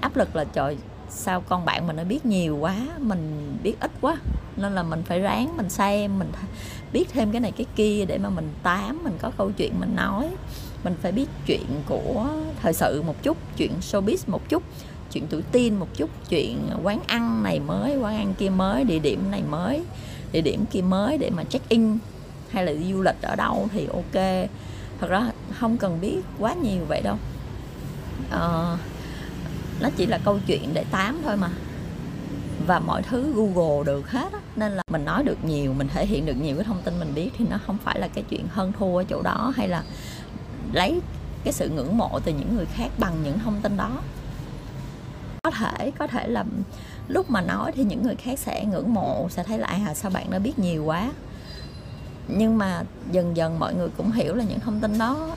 áp 0.00 0.16
lực 0.16 0.36
là 0.36 0.44
trời 0.44 0.76
sao 1.10 1.40
con 1.40 1.64
bạn 1.64 1.86
mình 1.86 1.96
nó 1.96 2.04
biết 2.04 2.26
nhiều 2.26 2.56
quá 2.56 2.76
mình 2.98 3.56
biết 3.62 3.74
ít 3.80 3.90
quá. 4.00 4.16
Nên 4.56 4.74
là 4.74 4.82
mình 4.82 5.02
phải 5.02 5.20
ráng 5.20 5.56
mình 5.56 5.68
xem 5.68 6.18
mình 6.18 6.32
biết 6.92 7.08
thêm 7.12 7.32
cái 7.32 7.40
này 7.40 7.52
cái 7.52 7.66
kia 7.76 8.04
để 8.08 8.18
mà 8.18 8.28
mình 8.30 8.48
tám 8.62 9.04
mình 9.04 9.18
có 9.20 9.30
câu 9.38 9.50
chuyện 9.56 9.80
mình 9.80 9.96
nói. 9.96 10.28
Mình 10.84 10.94
phải 11.02 11.12
biết 11.12 11.28
chuyện 11.46 11.66
của 11.86 12.26
thời 12.62 12.72
sự 12.72 13.02
một 13.02 13.22
chút 13.22 13.36
chuyện 13.56 13.72
showbiz 13.80 14.16
một 14.26 14.48
chút 14.48 14.62
chuyện 15.12 15.26
tuổi 15.30 15.42
tin 15.52 15.74
một 15.74 15.88
chút 15.94 16.10
chuyện 16.28 16.70
quán 16.82 17.00
ăn 17.06 17.42
này 17.42 17.60
mới 17.60 17.96
quán 17.96 18.16
ăn 18.16 18.34
kia 18.38 18.50
mới 18.50 18.84
địa 18.84 18.98
điểm 18.98 19.30
này 19.30 19.42
mới 19.50 19.82
địa 20.32 20.40
điểm 20.40 20.64
kia 20.70 20.82
mới 20.82 21.18
để 21.18 21.30
mà 21.30 21.44
check 21.44 21.68
in 21.68 21.98
hay 22.50 22.66
là 22.66 22.72
đi 22.72 22.92
du 22.92 23.02
lịch 23.02 23.22
ở 23.22 23.36
đâu 23.36 23.68
thì 23.72 23.86
ok. 23.86 24.48
Thật 25.00 25.08
ra 25.08 25.30
không 25.58 25.76
cần 25.76 25.98
biết 26.00 26.20
quá 26.38 26.54
nhiều 26.54 26.84
vậy 26.88 27.02
đâu. 27.02 27.16
Uh, 28.34 28.78
nó 29.80 29.88
chỉ 29.96 30.06
là 30.06 30.18
câu 30.24 30.38
chuyện 30.46 30.74
để 30.74 30.84
tám 30.90 31.20
thôi 31.24 31.36
mà 31.36 31.50
và 32.66 32.78
mọi 32.78 33.02
thứ 33.02 33.32
Google 33.36 33.84
được 33.84 34.10
hết 34.10 34.32
á. 34.32 34.38
nên 34.56 34.72
là 34.72 34.82
mình 34.90 35.04
nói 35.04 35.24
được 35.24 35.44
nhiều, 35.44 35.74
mình 35.74 35.88
thể 35.88 36.06
hiện 36.06 36.26
được 36.26 36.34
nhiều 36.34 36.56
cái 36.56 36.64
thông 36.64 36.82
tin 36.82 36.98
mình 36.98 37.14
biết 37.14 37.30
thì 37.38 37.44
nó 37.50 37.58
không 37.66 37.78
phải 37.84 38.00
là 38.00 38.08
cái 38.08 38.24
chuyện 38.30 38.46
hơn 38.48 38.72
thua 38.78 38.96
ở 38.96 39.04
chỗ 39.04 39.22
đó 39.22 39.52
hay 39.56 39.68
là 39.68 39.82
lấy 40.72 41.00
cái 41.44 41.52
sự 41.52 41.68
ngưỡng 41.68 41.98
mộ 41.98 42.20
từ 42.24 42.32
những 42.32 42.56
người 42.56 42.66
khác 42.66 42.88
bằng 42.98 43.14
những 43.24 43.38
thông 43.38 43.60
tin 43.60 43.76
đó 43.76 43.90
có 45.42 45.50
thể 45.50 45.90
có 45.98 46.06
thể 46.06 46.28
là 46.28 46.44
lúc 47.08 47.30
mà 47.30 47.40
nói 47.40 47.72
thì 47.72 47.84
những 47.84 48.02
người 48.02 48.16
khác 48.16 48.38
sẽ 48.38 48.64
ngưỡng 48.64 48.94
mộ, 48.94 49.26
sẽ 49.30 49.42
thấy 49.42 49.58
là 49.58 49.66
à 49.66 49.94
sao 49.94 50.10
bạn 50.10 50.30
đã 50.30 50.38
biết 50.38 50.58
nhiều 50.58 50.84
quá 50.84 51.12
nhưng 52.28 52.58
mà 52.58 52.82
dần 53.12 53.36
dần 53.36 53.58
mọi 53.58 53.74
người 53.74 53.88
cũng 53.96 54.12
hiểu 54.12 54.34
là 54.34 54.44
những 54.44 54.60
thông 54.60 54.80
tin 54.80 54.98
đó 54.98 55.28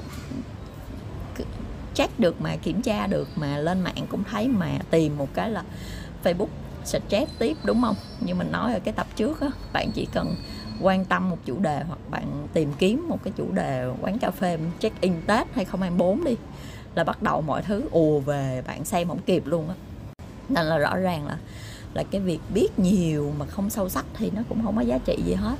check 1.93 2.19
được 2.19 2.41
mà 2.41 2.55
kiểm 2.55 2.81
tra 2.81 3.07
được 3.07 3.27
mà 3.35 3.57
lên 3.57 3.81
mạng 3.81 4.05
cũng 4.09 4.23
thấy 4.23 4.47
mà 4.47 4.71
tìm 4.89 5.17
một 5.17 5.27
cái 5.33 5.49
là 5.49 5.63
Facebook 6.23 6.47
sẽ 6.83 6.99
stress 7.07 7.31
tiếp, 7.39 7.57
đúng 7.63 7.81
không? 7.81 7.95
Như 8.19 8.35
mình 8.35 8.51
nói 8.51 8.73
ở 8.73 8.79
cái 8.79 8.93
tập 8.93 9.07
trước 9.15 9.41
á, 9.41 9.47
bạn 9.73 9.91
chỉ 9.93 10.07
cần 10.13 10.35
quan 10.81 11.05
tâm 11.05 11.29
một 11.29 11.37
chủ 11.45 11.59
đề 11.59 11.83
hoặc 11.87 11.99
bạn 12.09 12.47
tìm 12.53 12.73
kiếm 12.77 13.05
một 13.09 13.19
cái 13.23 13.33
chủ 13.37 13.51
đề 13.51 13.87
quán 14.01 14.19
cà 14.19 14.31
phê 14.31 14.57
check 14.79 15.01
in 15.01 15.13
Tết 15.27 15.47
2024 15.53 16.23
đi, 16.23 16.35
là 16.95 17.03
bắt 17.03 17.21
đầu 17.23 17.41
mọi 17.41 17.61
thứ 17.61 17.83
ùa 17.91 18.19
về, 18.19 18.63
bạn 18.67 18.85
xem 18.85 19.07
không 19.07 19.21
kịp 19.25 19.43
luôn 19.45 19.69
á. 19.69 19.75
Nên 20.49 20.65
là 20.65 20.77
rõ 20.77 20.97
ràng 20.97 21.27
là 21.27 21.37
là 21.93 22.03
cái 22.11 22.21
việc 22.21 22.39
biết 22.53 22.79
nhiều 22.79 23.33
mà 23.39 23.45
không 23.45 23.69
sâu 23.69 23.89
sắc 23.89 24.05
thì 24.13 24.31
nó 24.35 24.41
cũng 24.49 24.63
không 24.63 24.75
có 24.75 24.81
giá 24.81 24.97
trị 24.97 25.21
gì 25.25 25.33
hết. 25.33 25.55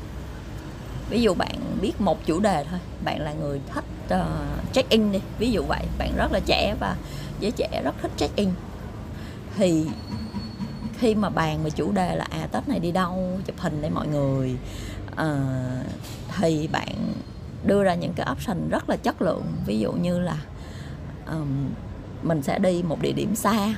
Ví 1.09 1.21
dụ 1.21 1.33
bạn 1.33 1.55
biết 1.81 2.01
một 2.01 2.25
chủ 2.25 2.39
đề 2.39 2.65
thôi, 2.69 2.79
bạn 3.03 3.21
là 3.21 3.33
người 3.33 3.61
thích 3.73 3.85
uh, 4.13 4.73
check 4.73 4.89
in 4.89 5.11
đi. 5.11 5.19
Ví 5.39 5.51
dụ 5.51 5.63
vậy 5.63 5.83
bạn 5.97 6.15
rất 6.15 6.31
là 6.31 6.39
trẻ 6.45 6.75
và 6.79 6.95
giới 7.39 7.51
trẻ 7.51 7.81
rất 7.83 7.95
thích 8.01 8.11
check 8.17 8.35
in. 8.35 8.49
Thì 9.57 9.85
khi 10.97 11.15
mà 11.15 11.29
bàn 11.29 11.63
về 11.63 11.69
chủ 11.69 11.91
đề 11.91 12.15
là 12.15 12.25
à 12.29 12.47
tết 12.51 12.67
này 12.67 12.79
đi 12.79 12.91
đâu 12.91 13.39
chụp 13.45 13.59
hình 13.59 13.81
để 13.81 13.89
mọi 13.89 14.07
người 14.07 14.55
uh, 15.11 15.85
thì 16.37 16.67
bạn 16.67 16.95
đưa 17.65 17.83
ra 17.83 17.95
những 17.95 18.13
cái 18.13 18.27
option 18.31 18.69
rất 18.69 18.89
là 18.89 18.95
chất 18.95 19.21
lượng. 19.21 19.43
Ví 19.65 19.79
dụ 19.79 19.91
như 19.91 20.19
là 20.19 20.37
um, 21.27 21.69
mình 22.23 22.41
sẽ 22.41 22.59
đi 22.59 22.83
một 22.83 23.01
địa 23.01 23.11
điểm 23.11 23.35
xa 23.35 23.75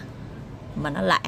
mà 0.75 0.89
nó 0.89 1.01
lạ 1.01 1.21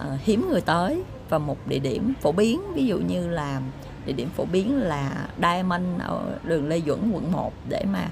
uh, 0.00 0.20
hiếm 0.24 0.48
người 0.50 0.60
tới 0.60 1.02
và 1.28 1.38
một 1.38 1.56
địa 1.66 1.78
điểm 1.78 2.14
phổ 2.20 2.32
biến. 2.32 2.74
Ví 2.74 2.86
dụ 2.86 2.98
như 2.98 3.28
là 3.28 3.60
địa 4.06 4.12
điểm 4.12 4.28
phổ 4.36 4.44
biến 4.44 4.76
là 4.76 5.28
Diamond 5.36 5.84
ở 5.98 6.38
đường 6.44 6.68
Lê 6.68 6.80
Duẩn 6.86 7.10
quận 7.12 7.32
1 7.32 7.52
để 7.68 7.84
mà 7.92 8.08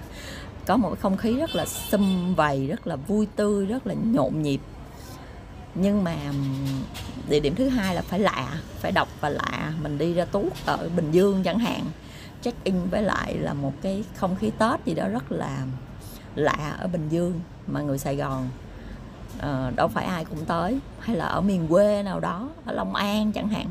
có 0.66 0.76
một 0.76 1.00
không 1.00 1.16
khí 1.16 1.37
rất 1.37 1.54
là 1.54 1.66
sum 1.66 2.35
vầy 2.35 2.66
rất 2.66 2.87
là 2.87 2.96
vui 2.96 3.26
tươi 3.37 3.66
rất 3.66 3.87
là 3.87 3.94
nhộn 3.94 4.42
nhịp. 4.42 4.61
Nhưng 5.74 6.04
mà 6.04 6.16
địa 7.28 7.40
điểm 7.40 7.54
thứ 7.54 7.68
hai 7.68 7.94
là 7.94 8.02
phải 8.02 8.18
lạ 8.18 8.48
phải 8.80 8.92
độc 8.92 9.09
và 9.20 9.28
lạ. 9.28 9.72
Mình 9.83 9.98
đi 9.98 10.14
ra 10.14 10.24
tuốt 10.24 10.52
ở 10.66 10.88
bình 10.96 11.11
dương 11.11 11.42
chẳng 11.42 11.59
hạn 11.59 11.85
check 12.42 12.64
in 12.64 12.74
với 12.90 13.02
lại 13.02 13.35
là 13.35 13.54
một 13.54 13.72
cái 13.83 14.04
không 14.16 14.37
khí 14.37 14.50
tết 14.59 14.85
gì 14.85 14.94
đó 14.94 15.09
rất 15.09 15.33
là 15.33 15.66
lạ 16.35 16.76
ở 16.78 16.88
bình 16.88 17.09
dương 17.09 17.40
mà 17.66 17.80
người 17.80 17.98
sài 17.98 18.16
gòn 18.16 18.48
uh, 19.38 19.76
đâu 19.76 19.88
phải 19.88 20.04
ai 20.04 20.24
cũng 20.24 20.44
tới. 20.44 20.78
Hay 21.00 21.16
là 21.16 21.24
ở 21.24 21.40
miền 21.40 21.66
quê 21.68 22.02
nào 22.02 22.20
đó 22.20 22.48
ở 22.64 22.72
long 22.72 22.94
an 22.94 23.33
chẳng 23.33 23.48
hạn 23.48 23.66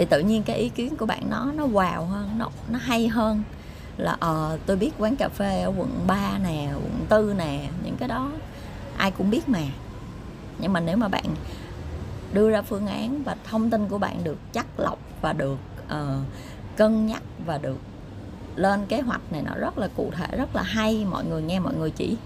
thì 0.00 0.06
tự 0.06 0.20
nhiên 0.20 0.42
cái 0.42 0.56
ý 0.56 0.68
kiến 0.68 0.96
của 0.96 1.06
bạn 1.06 1.30
nó 1.30 1.52
nó 1.56 1.66
wow 1.66 2.04
hơn 2.04 2.38
nó 2.38 2.48
nó 2.68 2.78
hay 2.78 3.08
hơn. 3.08 3.42
Là 3.96 4.16
ờ 4.20 4.50
uh, 4.54 4.60
tôi 4.66 4.76
biết 4.76 4.90
quán 4.98 5.16
cà 5.16 5.28
phê 5.28 5.62
ở 5.62 5.72
quận 5.76 6.04
3 6.06 6.38
nè 6.38 6.72
quận 6.74 7.06
tư 7.08 7.34
nè 7.38 7.68
những 7.84 7.96
cái 7.96 8.08
đó 8.08 8.30
ai 8.96 9.10
cũng 9.10 9.30
biết 9.30 9.48
mà. 9.48 9.62
Nhưng 10.58 10.72
mà 10.72 10.80
nếu 10.80 10.96
mà 10.96 11.08
bạn 11.08 11.24
đưa 12.32 12.50
ra 12.50 12.62
phương 12.62 12.86
án 12.86 13.22
và 13.22 13.36
thông 13.50 13.70
tin 13.70 13.88
của 13.88 13.98
bạn 13.98 14.24
được 14.24 14.38
chắc 14.52 14.66
lọc 14.80 14.98
và 15.20 15.32
được 15.32 15.58
uh, 15.86 16.24
cân 16.76 17.06
nhắc 17.06 17.22
và 17.46 17.58
được 17.58 17.78
lên 18.56 18.86
kế 18.86 19.00
hoạch 19.00 19.32
này 19.32 19.42
nó 19.42 19.54
rất 19.54 19.78
là 19.78 19.88
cụ 19.96 20.10
thể 20.16 20.36
rất 20.36 20.56
là 20.56 20.62
hay 20.62 21.04
mọi 21.10 21.24
người 21.24 21.42
nghe 21.42 21.60
mọi 21.60 21.74
người 21.74 21.90
chỉ 21.90 22.16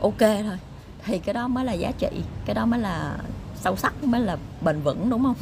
ok 0.00 0.20
thôi. 0.20 0.58
Thì 1.04 1.18
cái 1.18 1.34
đó 1.34 1.48
mới 1.48 1.64
là 1.64 1.72
giá 1.72 1.92
trị 1.98 2.10
cái 2.44 2.54
đó 2.54 2.66
mới 2.66 2.80
là 2.80 3.16
sâu 3.54 3.76
sắc 3.76 4.04
mới 4.04 4.20
là 4.20 4.36
bền 4.60 4.80
vững 4.80 5.10
đúng 5.10 5.22
không? 5.24 5.36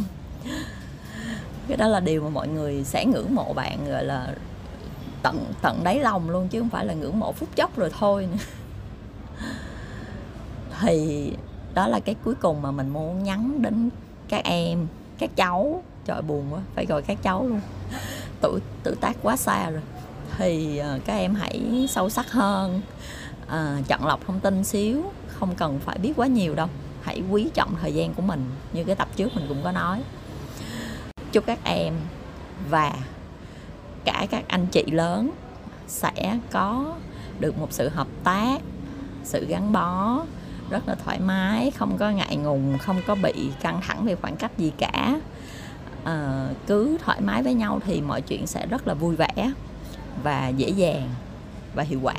Cái 1.72 1.76
đó 1.76 1.88
là 1.88 2.00
điều 2.00 2.22
mà 2.22 2.28
mọi 2.28 2.48
người 2.48 2.84
sẽ 2.84 3.04
ngưỡng 3.04 3.34
mộ 3.34 3.52
bạn 3.52 3.90
gọi 3.90 4.04
là 4.04 4.34
tận 5.22 5.44
tận 5.62 5.84
đáy 5.84 5.98
lòng 6.00 6.30
luôn 6.30 6.48
chứ 6.48 6.60
không 6.60 6.68
phải 6.68 6.86
là 6.86 6.94
ngưỡng 6.94 7.18
mộ 7.18 7.32
phút 7.32 7.48
chốc 7.56 7.76
rồi 7.76 7.90
thôi. 7.98 8.28
Nữa 8.32 8.38
thì 10.80 11.32
đó 11.74 11.86
là 11.86 12.00
cái 12.00 12.14
cuối 12.24 12.34
cùng 12.34 12.62
mà 12.62 12.70
mình 12.70 12.88
muốn 12.88 13.22
nhắn 13.22 13.62
đến 13.62 13.90
các 14.28 14.44
em 14.44 14.86
các 15.18 15.30
cháu. 15.36 15.82
Trời 16.04 16.22
buồn 16.22 16.46
quá 16.50 16.60
phải 16.74 16.86
gọi 16.86 17.02
các 17.02 17.18
cháu 17.22 17.46
luôn. 17.46 17.60
Tuổi 18.40 18.60
tuổi 18.82 18.94
tác 19.00 19.16
quá 19.22 19.36
xa 19.36 19.70
rồi. 19.70 19.82
Thì 20.38 20.78
ờ, 20.78 20.98
các 21.04 21.14
em 21.14 21.34
hãy 21.34 21.86
sâu 21.90 22.10
sắc 22.10 22.32
hơn. 22.32 22.80
À, 23.46 23.78
chọn 23.88 24.06
lọc 24.06 24.26
thông 24.26 24.40
tin 24.40 24.64
xíu 24.64 25.02
không 25.28 25.54
cần 25.54 25.78
phải 25.84 25.98
biết 25.98 26.12
quá 26.16 26.26
nhiều 26.26 26.54
đâu. 26.54 26.68
Hãy 27.02 27.22
quý 27.30 27.50
trọng 27.54 27.74
thời 27.82 27.94
gian 27.94 28.14
của 28.14 28.22
mình 28.22 28.44
như 28.72 28.84
cái 28.84 28.96
tập 28.96 29.08
trước 29.16 29.34
mình 29.34 29.44
cũng 29.48 29.62
có 29.64 29.72
nói 29.72 30.02
chúc 31.32 31.46
các 31.46 31.58
em 31.64 31.94
và 32.70 32.92
cả 34.04 34.26
các 34.30 34.44
anh 34.48 34.66
chị 34.66 34.84
lớn 34.86 35.30
sẽ 35.86 36.38
có 36.50 36.94
được 37.40 37.58
một 37.58 37.72
sự 37.72 37.88
hợp 37.88 38.08
tác 38.24 38.58
sự 39.24 39.46
gắn 39.46 39.72
bó 39.72 40.22
rất 40.70 40.88
là 40.88 40.94
thoải 41.04 41.20
mái 41.20 41.70
không 41.70 41.98
có 41.98 42.10
ngại 42.10 42.36
ngùng 42.36 42.78
không 42.78 43.00
có 43.06 43.14
bị 43.14 43.50
căng 43.60 43.80
thẳng 43.80 44.04
về 44.04 44.14
khoảng 44.14 44.36
cách 44.36 44.58
gì 44.58 44.72
cả. 44.78 45.20
À, 46.04 46.48
cứ 46.66 46.98
thoải 47.04 47.20
mái 47.20 47.42
với 47.42 47.54
nhau 47.54 47.80
thì 47.86 48.00
mọi 48.00 48.20
chuyện 48.20 48.46
sẽ 48.46 48.66
rất 48.66 48.86
là 48.86 48.94
vui 48.94 49.16
vẻ 49.16 49.52
và 50.22 50.48
dễ 50.48 50.68
dàng 50.68 51.08
và 51.74 51.82
hiệu 51.82 52.00
quả. 52.02 52.14